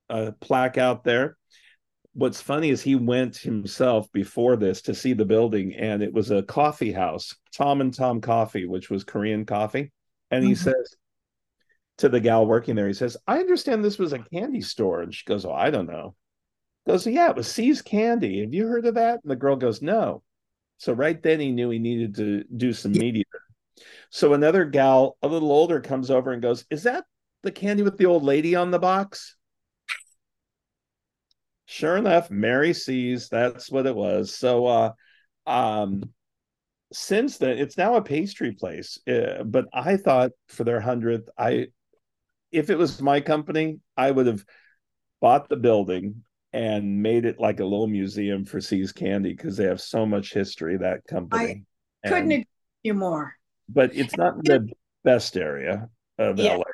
a 0.09 0.33
plaque 0.33 0.79
out 0.79 1.05
there. 1.05 1.37
What's 2.13 2.41
funny 2.41 2.71
is 2.71 2.83
he 2.83 2.97
went 2.97 3.37
himself 3.37 4.11
before 4.11 4.57
this 4.57 4.83
to 4.83 4.95
see 4.95 5.13
the 5.13 5.25
building, 5.25 5.75
and 5.75 6.03
it 6.03 6.13
was 6.13 6.31
a 6.31 6.43
coffee 6.43 6.93
house, 6.93 7.37
Tom 7.55 7.81
and 7.81 7.95
Tom 7.95 8.21
Coffee, 8.21 8.67
which 8.67 8.91
was 8.91 9.05
Korean 9.05 9.45
coffee. 9.45 9.93
And 10.31 10.43
he 10.43 10.53
mm-hmm. 10.53 10.71
says 10.71 10.97
to 11.99 12.09
the 12.09 12.21
gal 12.21 12.47
working 12.47 12.75
there, 12.75 12.89
he 12.89 12.95
says, 12.95 13.17
I 13.27 13.39
understand 13.39 13.85
this 13.85 13.99
was 13.99 14.13
a 14.13 14.19
candy 14.19 14.63
store. 14.63 15.03
And 15.03 15.15
she 15.15 15.25
goes, 15.27 15.45
Oh, 15.45 15.53
I 15.53 15.71
don't 15.71 15.87
know 15.87 16.17
goes, 16.87 17.07
Yeah, 17.07 17.31
it 17.31 17.37
was 17.37 17.49
See's 17.49 17.83
Candy. 17.83 18.41
Have 18.41 18.55
you 18.55 18.67
heard 18.67 18.87
of 18.87 18.95
that? 18.95 19.21
And 19.23 19.31
the 19.31 19.37
girl 19.37 19.57
goes, 19.57 19.83
No. 19.83 20.23
So 20.79 20.93
right 20.93 21.21
then 21.23 21.41
he 21.41 21.53
knew 21.53 21.71
he 21.71 21.79
needed 21.79 22.17
to 22.17 22.45
do 22.57 22.73
some 22.73 22.93
media. 22.93 23.25
So 24.11 24.35
another 24.35 24.65
gal, 24.65 25.17
a 25.23 25.29
little 25.29 25.53
older, 25.53 25.81
comes 25.81 26.11
over 26.11 26.33
and 26.33 26.43
goes, 26.43 26.65
Is 26.71 26.85
that 26.85 27.05
the 27.43 27.53
candy 27.53 27.83
with 27.83 27.99
the 27.99 28.07
old 28.07 28.23
lady 28.23 28.55
on 28.55 28.71
the 28.71 28.79
box? 28.79 29.37
Sure 31.67 31.97
enough, 31.97 32.31
Mary 32.31 32.73
See's 32.73 33.29
that's 33.29 33.71
what 33.71 33.87
it 33.87 33.95
was. 33.95 34.35
So 34.35 34.67
uh 34.67 34.93
um 35.47 36.03
since 36.93 37.39
then 37.39 37.59
it's 37.59 37.77
now 37.77 37.97
a 37.97 38.03
pastry 38.03 38.53
place. 38.53 38.99
Uh, 39.09 39.43
but 39.45 39.67
I 39.73 39.97
thought 39.97 40.31
for 40.49 40.65
their 40.65 40.81
hundredth, 40.81 41.29
I 41.37 41.69
if 42.53 42.71
it 42.71 42.79
was 42.79 43.03
my 43.03 43.21
company, 43.21 43.81
I 43.97 44.11
would 44.11 44.27
have 44.27 44.45
bought 45.21 45.49
the 45.49 45.57
building 45.57 46.23
and 46.57 47.03
made 47.03 47.27
it 47.27 47.39
like 47.39 47.61
a 47.61 47.65
little 47.65 47.87
museum 47.87 48.47
for 48.47 48.63
See's 48.63 48.91
Candy 48.91 49.35
because 49.35 49.59
they 49.59 49.65
have 49.65 49.81
so 49.81 50.07
much 50.07 50.33
history. 50.33 50.79
That 50.79 51.07
company. 51.07 51.65
I 52.03 52.09
couldn't 52.09 52.33
agree 52.33 52.47
you 52.83 52.95
more. 52.95 53.35
But 53.69 53.95
it's 53.95 54.17
not 54.17 54.43
the 54.43 54.71
best 55.05 55.37
area 55.37 55.91
of 56.19 56.39
yeah, 56.39 56.57
LA. 56.57 56.65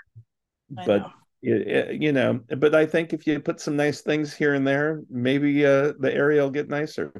But 0.71 0.87
know. 0.87 1.13
It, 1.43 2.01
you 2.01 2.13
know, 2.13 2.41
but 2.57 2.77
I 2.77 2.87
think 2.87 3.13
if 3.13 3.27
you 3.27 3.41
put 3.41 3.61
some 3.61 3.75
nice 3.75 4.03
things 4.03 4.33
here 4.33 4.55
and 4.55 4.65
there, 4.65 5.03
maybe 5.11 5.67
uh, 5.67 5.95
the 5.99 6.15
area 6.15 6.41
will 6.43 6.51
get 6.51 6.69
nicer. 6.69 7.13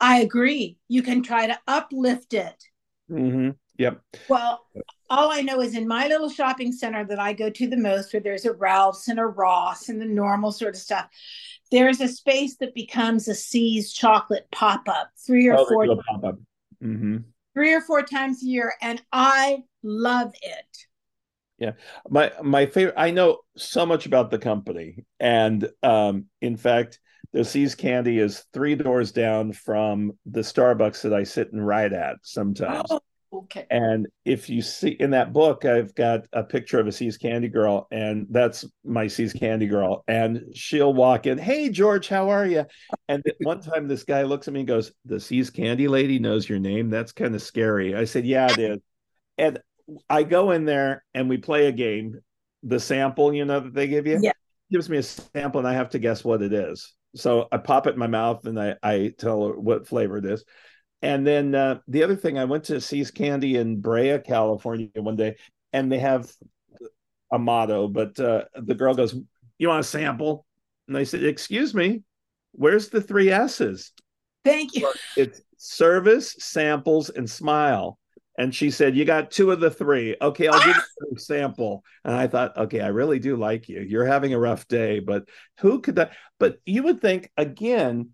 I 0.00 0.20
agree. 0.20 0.78
You 0.88 1.02
can 1.02 1.22
try 1.22 1.46
to 1.48 1.58
uplift 1.66 2.32
it. 2.32 2.64
Mm-hmm. 3.10 3.50
Yep. 3.76 4.00
Well, 4.28 4.64
all 5.18 5.30
I 5.30 5.40
know 5.40 5.60
is 5.60 5.76
in 5.76 5.86
my 5.86 6.08
little 6.08 6.28
shopping 6.28 6.72
center 6.72 7.04
that 7.04 7.18
I 7.18 7.32
go 7.32 7.50
to 7.50 7.66
the 7.66 7.76
most, 7.76 8.12
where 8.12 8.20
there's 8.20 8.44
a 8.44 8.52
Ralph's 8.52 9.08
and 9.08 9.18
a 9.18 9.26
Ross 9.26 9.88
and 9.88 10.00
the 10.00 10.06
normal 10.06 10.52
sort 10.52 10.74
of 10.74 10.80
stuff 10.80 11.08
there's 11.74 12.00
a 12.00 12.08
space 12.08 12.56
that 12.56 12.74
becomes 12.74 13.28
a 13.28 13.34
See's 13.34 13.92
chocolate 13.92 14.46
pop 14.52 14.88
up 14.88 15.10
three 15.26 15.48
or 15.48 15.58
oh, 15.58 15.66
four 15.66 15.86
pop-up. 15.86 16.38
Mm-hmm. 16.82 17.18
three 17.54 17.74
or 17.74 17.80
four 17.80 18.02
times 18.02 18.42
a 18.42 18.46
year, 18.46 18.74
and 18.80 19.02
I 19.12 19.64
love 19.82 20.32
it. 20.40 20.86
Yeah, 21.58 21.72
my 22.08 22.32
my 22.42 22.66
favorite. 22.66 22.94
I 22.96 23.10
know 23.10 23.38
so 23.56 23.86
much 23.86 24.06
about 24.06 24.30
the 24.30 24.38
company, 24.38 25.04
and 25.18 25.68
um, 25.82 26.26
in 26.40 26.56
fact, 26.56 27.00
the 27.32 27.44
See's 27.44 27.74
Candy 27.74 28.18
is 28.18 28.44
three 28.52 28.74
doors 28.74 29.12
down 29.12 29.52
from 29.52 30.12
the 30.26 30.40
Starbucks 30.40 31.02
that 31.02 31.14
I 31.14 31.24
sit 31.24 31.52
and 31.52 31.66
write 31.66 31.92
at 31.92 32.16
sometimes. 32.22 32.90
Oh, 32.90 33.00
Okay. 33.34 33.66
And 33.68 34.06
if 34.24 34.48
you 34.48 34.62
see 34.62 34.90
in 34.90 35.10
that 35.10 35.32
book, 35.32 35.64
I've 35.64 35.92
got 35.94 36.26
a 36.32 36.44
picture 36.44 36.78
of 36.78 36.86
a 36.86 36.92
See's 36.92 37.16
Candy 37.16 37.48
Girl, 37.48 37.88
and 37.90 38.26
that's 38.30 38.64
my 38.84 39.08
See's 39.08 39.32
Candy 39.32 39.66
Girl. 39.66 40.04
And 40.06 40.44
she'll 40.54 40.94
walk 40.94 41.26
in, 41.26 41.36
Hey, 41.36 41.68
George, 41.68 42.08
how 42.08 42.30
are 42.30 42.46
you? 42.46 42.64
And 43.08 43.24
one 43.42 43.60
time 43.60 43.88
this 43.88 44.04
guy 44.04 44.22
looks 44.22 44.46
at 44.46 44.54
me 44.54 44.60
and 44.60 44.68
goes, 44.68 44.92
The 45.04 45.18
See's 45.18 45.50
Candy 45.50 45.88
lady 45.88 46.20
knows 46.20 46.48
your 46.48 46.60
name. 46.60 46.90
That's 46.90 47.10
kind 47.10 47.34
of 47.34 47.42
scary. 47.42 47.96
I 47.96 48.04
said, 48.04 48.24
Yeah, 48.24 48.52
it 48.52 48.58
is. 48.58 48.78
And 49.36 49.58
I 50.08 50.22
go 50.22 50.52
in 50.52 50.64
there 50.64 51.04
and 51.12 51.28
we 51.28 51.38
play 51.38 51.66
a 51.66 51.72
game, 51.72 52.20
the 52.62 52.78
sample, 52.78 53.34
you 53.34 53.44
know, 53.44 53.60
that 53.60 53.74
they 53.74 53.88
give 53.88 54.06
you. 54.06 54.20
Yeah. 54.22 54.32
Gives 54.70 54.88
me 54.88 54.98
a 54.98 55.02
sample 55.02 55.58
and 55.58 55.68
I 55.68 55.74
have 55.74 55.90
to 55.90 55.98
guess 55.98 56.24
what 56.24 56.40
it 56.40 56.52
is. 56.52 56.94
So 57.16 57.48
I 57.52 57.58
pop 57.58 57.86
it 57.86 57.94
in 57.94 57.98
my 57.98 58.06
mouth 58.06 58.46
and 58.46 58.58
I, 58.60 58.76
I 58.82 59.12
tell 59.18 59.46
her 59.46 59.58
what 59.58 59.86
flavor 59.86 60.18
it 60.18 60.24
is. 60.24 60.44
And 61.04 61.26
then 61.26 61.54
uh, 61.54 61.80
the 61.86 62.02
other 62.02 62.16
thing, 62.16 62.38
I 62.38 62.46
went 62.46 62.64
to 62.64 62.80
See's 62.80 63.10
Candy 63.10 63.58
in 63.58 63.82
Brea, 63.82 64.18
California 64.20 64.88
one 64.96 65.16
day, 65.16 65.36
and 65.74 65.92
they 65.92 65.98
have 65.98 66.32
a 67.30 67.38
motto, 67.38 67.88
but 67.88 68.18
uh, 68.18 68.44
the 68.54 68.74
girl 68.74 68.94
goes, 68.94 69.14
You 69.58 69.68
want 69.68 69.80
a 69.80 69.84
sample? 69.84 70.46
And 70.88 70.96
I 70.96 71.04
said, 71.04 71.22
Excuse 71.22 71.74
me, 71.74 72.04
where's 72.52 72.88
the 72.88 73.02
three 73.02 73.30
S's? 73.30 73.92
Thank 74.46 74.74
you. 74.74 74.90
It's 75.14 75.42
service, 75.58 76.36
samples, 76.38 77.10
and 77.10 77.28
smile. 77.28 77.98
And 78.38 78.54
she 78.54 78.70
said, 78.70 78.96
You 78.96 79.04
got 79.04 79.30
two 79.30 79.50
of 79.50 79.60
the 79.60 79.70
three. 79.70 80.16
Okay, 80.22 80.48
I'll 80.48 80.64
give 80.64 80.74
you 80.76 81.16
a 81.16 81.20
sample. 81.20 81.84
And 82.06 82.14
I 82.14 82.28
thought, 82.28 82.56
Okay, 82.56 82.80
I 82.80 82.88
really 82.88 83.18
do 83.18 83.36
like 83.36 83.68
you. 83.68 83.82
You're 83.82 84.06
having 84.06 84.32
a 84.32 84.38
rough 84.38 84.66
day, 84.68 85.00
but 85.00 85.28
who 85.60 85.82
could 85.82 85.96
that? 85.96 86.12
But 86.40 86.60
you 86.64 86.82
would 86.84 87.02
think, 87.02 87.30
again, 87.36 88.12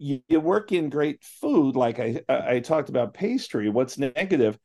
you, 0.00 0.22
you 0.28 0.40
work 0.40 0.72
in 0.72 0.88
great 0.88 1.22
food, 1.22 1.76
like 1.76 2.00
I 2.00 2.22
I 2.28 2.60
talked 2.60 2.88
about 2.88 3.14
pastry. 3.14 3.68
What's 3.68 3.98
negative? 3.98 4.58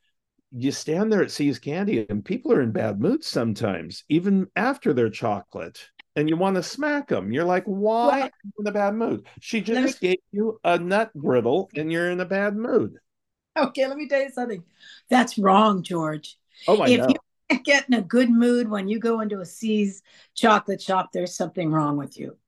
You 0.50 0.72
stand 0.72 1.12
there 1.12 1.22
at 1.22 1.30
See's 1.30 1.58
Candy, 1.58 2.06
and 2.08 2.24
people 2.24 2.52
are 2.52 2.62
in 2.62 2.72
bad 2.72 3.00
moods 3.00 3.26
sometimes, 3.26 4.04
even 4.08 4.46
after 4.56 4.94
their 4.94 5.10
chocolate, 5.10 5.90
and 6.16 6.28
you 6.28 6.36
want 6.36 6.56
to 6.56 6.62
smack 6.62 7.08
them. 7.08 7.32
You're 7.32 7.44
like, 7.44 7.64
why 7.64 8.20
well, 8.20 8.30
in 8.60 8.66
a 8.66 8.72
bad 8.72 8.94
mood? 8.94 9.26
She 9.40 9.60
just 9.60 10.00
me... 10.00 10.08
gave 10.08 10.18
you 10.32 10.58
a 10.64 10.78
nut 10.78 11.12
brittle, 11.14 11.68
and 11.76 11.92
you're 11.92 12.10
in 12.10 12.20
a 12.20 12.24
bad 12.24 12.56
mood. 12.56 12.96
Okay, 13.58 13.86
let 13.86 13.98
me 13.98 14.08
tell 14.08 14.22
you 14.22 14.30
something. 14.30 14.64
That's 15.10 15.36
wrong, 15.36 15.82
George. 15.82 16.38
Oh, 16.66 16.80
I 16.80 16.88
if 16.88 17.00
know. 17.00 17.14
you 17.50 17.58
get 17.58 17.86
in 17.88 17.94
a 17.94 18.02
good 18.02 18.30
mood 18.30 18.70
when 18.70 18.88
you 18.88 18.98
go 18.98 19.20
into 19.20 19.40
a 19.40 19.46
See's 19.46 20.02
chocolate 20.34 20.80
shop, 20.80 21.10
there's 21.12 21.36
something 21.36 21.70
wrong 21.70 21.98
with 21.98 22.18
you. 22.18 22.38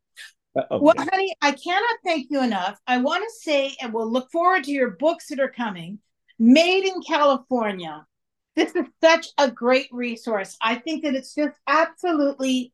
Uh-oh. 0.59 0.79
Well, 0.81 0.95
honey, 0.99 1.35
I 1.41 1.53
cannot 1.53 1.99
thank 2.05 2.29
you 2.31 2.43
enough. 2.43 2.79
I 2.87 2.99
want 2.99 3.23
to 3.23 3.31
say, 3.41 3.77
and 3.81 3.93
we'll 3.93 4.11
look 4.11 4.31
forward 4.33 4.65
to 4.65 4.73
your 4.73 4.91
books 4.91 5.29
that 5.29 5.39
are 5.39 5.51
coming. 5.51 6.01
Made 6.39 6.85
in 6.85 7.01
California. 7.03 8.05
This 8.57 8.75
is 8.75 8.87
such 9.01 9.29
a 9.39 9.51
great 9.51 9.89
resource. 9.93 10.57
I 10.61 10.77
think 10.77 11.05
that 11.05 11.15
it's 11.15 11.35
just 11.35 11.57
absolutely 11.69 12.73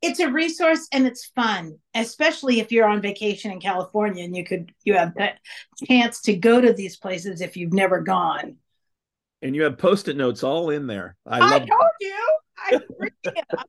it's 0.00 0.20
a 0.20 0.30
resource 0.30 0.86
and 0.92 1.06
it's 1.06 1.26
fun, 1.34 1.78
especially 1.94 2.60
if 2.60 2.70
you're 2.70 2.86
on 2.86 3.00
vacation 3.00 3.50
in 3.50 3.60
California 3.60 4.22
and 4.22 4.36
you 4.36 4.44
could 4.44 4.70
you 4.84 4.94
have 4.94 5.14
that 5.16 5.38
chance 5.86 6.20
to 6.22 6.36
go 6.36 6.60
to 6.60 6.72
these 6.72 6.96
places 6.96 7.40
if 7.40 7.56
you've 7.56 7.72
never 7.72 8.00
gone. 8.00 8.56
And 9.42 9.56
you 9.56 9.64
have 9.64 9.78
post-it 9.78 10.16
notes 10.16 10.44
all 10.44 10.70
in 10.70 10.86
there. 10.86 11.16
I, 11.26 11.56
I 11.56 11.58
told 11.58 11.70
you. 12.00 12.38
I, 12.58 12.80
I 13.26 13.64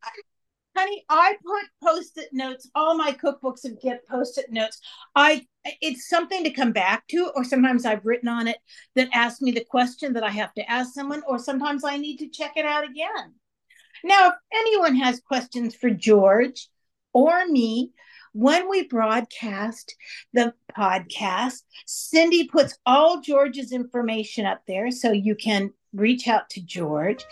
honey 0.75 1.05
i 1.09 1.35
put 1.43 1.63
post-it 1.83 2.29
notes 2.33 2.69
all 2.75 2.95
my 2.95 3.11
cookbooks 3.11 3.63
have 3.63 3.79
get 3.81 4.07
post-it 4.07 4.51
notes. 4.51 4.79
I 5.15 5.45
it's 5.81 6.09
something 6.09 6.43
to 6.43 6.51
come 6.51 6.71
back 6.71 7.07
to 7.07 7.31
or 7.35 7.43
sometimes 7.43 7.85
i've 7.85 8.05
written 8.05 8.27
on 8.27 8.47
it 8.47 8.57
that 8.95 9.09
asks 9.13 9.41
me 9.41 9.51
the 9.51 9.65
question 9.65 10.13
that 10.13 10.23
i 10.23 10.29
have 10.29 10.53
to 10.53 10.69
ask 10.69 10.93
someone 10.93 11.23
or 11.27 11.39
sometimes 11.39 11.83
i 11.83 11.97
need 11.97 12.17
to 12.17 12.29
check 12.29 12.53
it 12.55 12.65
out 12.65 12.83
again. 12.83 13.33
Now 14.03 14.27
if 14.29 14.33
anyone 14.53 14.95
has 14.95 15.19
questions 15.21 15.75
for 15.75 15.89
george 15.89 16.67
or 17.13 17.47
me 17.47 17.91
when 18.33 18.69
we 18.69 18.85
broadcast 18.87 19.95
the 20.33 20.53
podcast 20.77 21.61
cindy 21.85 22.47
puts 22.47 22.77
all 22.85 23.21
george's 23.21 23.71
information 23.71 24.45
up 24.45 24.61
there 24.67 24.91
so 24.91 25.11
you 25.11 25.35
can 25.35 25.71
reach 25.93 26.27
out 26.27 26.49
to 26.49 26.61
george 26.61 27.23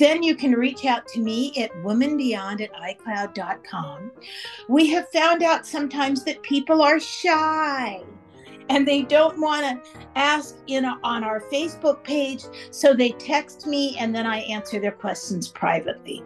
then 0.00 0.22
you 0.22 0.34
can 0.34 0.52
reach 0.52 0.86
out 0.86 1.06
to 1.08 1.20
me 1.20 1.52
at 1.62 1.70
womanbeyond 1.84 2.62
at 2.62 2.72
icloud.com. 2.72 4.10
We 4.68 4.88
have 4.90 5.08
found 5.10 5.42
out 5.42 5.66
sometimes 5.66 6.24
that 6.24 6.42
people 6.42 6.80
are 6.82 6.98
shy 6.98 8.02
and 8.70 8.88
they 8.88 9.02
don't 9.02 9.38
want 9.38 9.62
to 9.62 10.00
ask 10.16 10.56
in 10.68 10.86
a, 10.86 10.98
on 11.04 11.22
our 11.22 11.40
Facebook 11.52 12.02
page, 12.02 12.44
so 12.70 12.94
they 12.94 13.10
text 13.10 13.66
me 13.66 13.96
and 13.98 14.14
then 14.14 14.26
I 14.26 14.38
answer 14.38 14.80
their 14.80 14.92
questions 14.92 15.48
privately. 15.48 16.24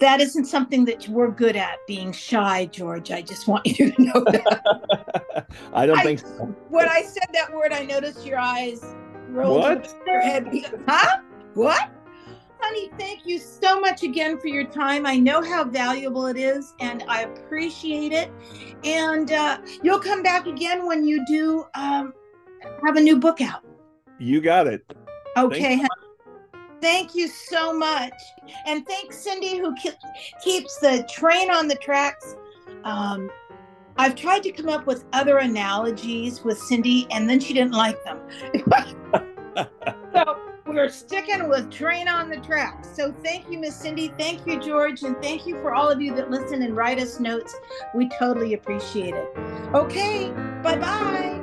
that 0.00 0.20
isn't 0.20 0.46
something 0.46 0.84
that 0.86 1.08
we're 1.08 1.30
good 1.30 1.56
at 1.56 1.78
being 1.86 2.12
shy, 2.12 2.66
George. 2.66 3.10
I 3.10 3.22
just 3.22 3.46
want 3.46 3.66
you 3.78 3.92
to 3.92 4.02
know 4.02 4.24
that. 4.24 5.46
I 5.72 5.86
don't 5.86 5.98
I, 5.98 6.02
think 6.02 6.20
so. 6.20 6.54
When 6.68 6.88
I 6.88 7.02
said 7.02 7.28
that 7.32 7.52
word, 7.54 7.72
I 7.72 7.84
noticed 7.84 8.26
your 8.26 8.38
eyes 8.38 8.84
rolled 9.28 9.60
what? 9.60 9.94
your 10.06 10.20
head. 10.20 10.48
Huh? 10.88 11.20
What? 11.54 11.90
Honey, 12.60 12.90
thank 12.98 13.24
you 13.24 13.38
so 13.38 13.80
much 13.80 14.02
again 14.02 14.38
for 14.38 14.48
your 14.48 14.64
time. 14.64 15.06
I 15.06 15.16
know 15.16 15.42
how 15.42 15.64
valuable 15.64 16.26
it 16.26 16.36
is 16.36 16.74
and 16.80 17.04
I 17.08 17.22
appreciate 17.22 18.12
it. 18.12 18.30
And 18.84 19.30
uh, 19.30 19.58
you'll 19.82 20.00
come 20.00 20.22
back 20.22 20.46
again 20.46 20.86
when 20.86 21.04
you 21.04 21.24
do 21.26 21.64
um, 21.74 22.12
have 22.84 22.96
a 22.96 23.00
new 23.00 23.18
book 23.18 23.40
out. 23.40 23.64
You 24.18 24.40
got 24.40 24.66
it. 24.66 24.84
Okay. 25.36 25.80
Thank 26.80 27.14
you 27.14 27.28
so 27.28 27.76
much. 27.76 28.12
And 28.66 28.86
thanks, 28.86 29.18
Cindy, 29.18 29.58
who 29.58 29.74
ke- 29.74 29.96
keeps 30.42 30.78
the 30.78 31.06
train 31.10 31.50
on 31.50 31.68
the 31.68 31.74
tracks. 31.76 32.36
Um, 32.84 33.30
I've 33.96 34.14
tried 34.14 34.44
to 34.44 34.52
come 34.52 34.68
up 34.68 34.86
with 34.86 35.04
other 35.12 35.38
analogies 35.38 36.44
with 36.44 36.56
Cindy, 36.56 37.08
and 37.10 37.28
then 37.28 37.40
she 37.40 37.52
didn't 37.52 37.72
like 37.72 38.02
them. 38.04 38.20
so 40.12 40.47
we're 40.68 40.88
sticking 40.88 41.48
with 41.48 41.70
train 41.70 42.08
on 42.08 42.28
the 42.28 42.36
Track. 42.38 42.84
So 42.84 43.12
thank 43.24 43.50
you, 43.50 43.58
Miss 43.58 43.74
Cindy. 43.74 44.12
Thank 44.18 44.46
you, 44.46 44.60
George. 44.60 45.02
And 45.02 45.16
thank 45.22 45.46
you 45.46 45.60
for 45.62 45.74
all 45.74 45.88
of 45.88 46.00
you 46.00 46.14
that 46.14 46.30
listen 46.30 46.62
and 46.62 46.76
write 46.76 46.98
us 46.98 47.18
notes. 47.18 47.54
We 47.94 48.08
totally 48.18 48.54
appreciate 48.54 49.14
it. 49.14 49.36
Okay, 49.74 50.30
bye 50.62 50.78
bye. 50.78 51.37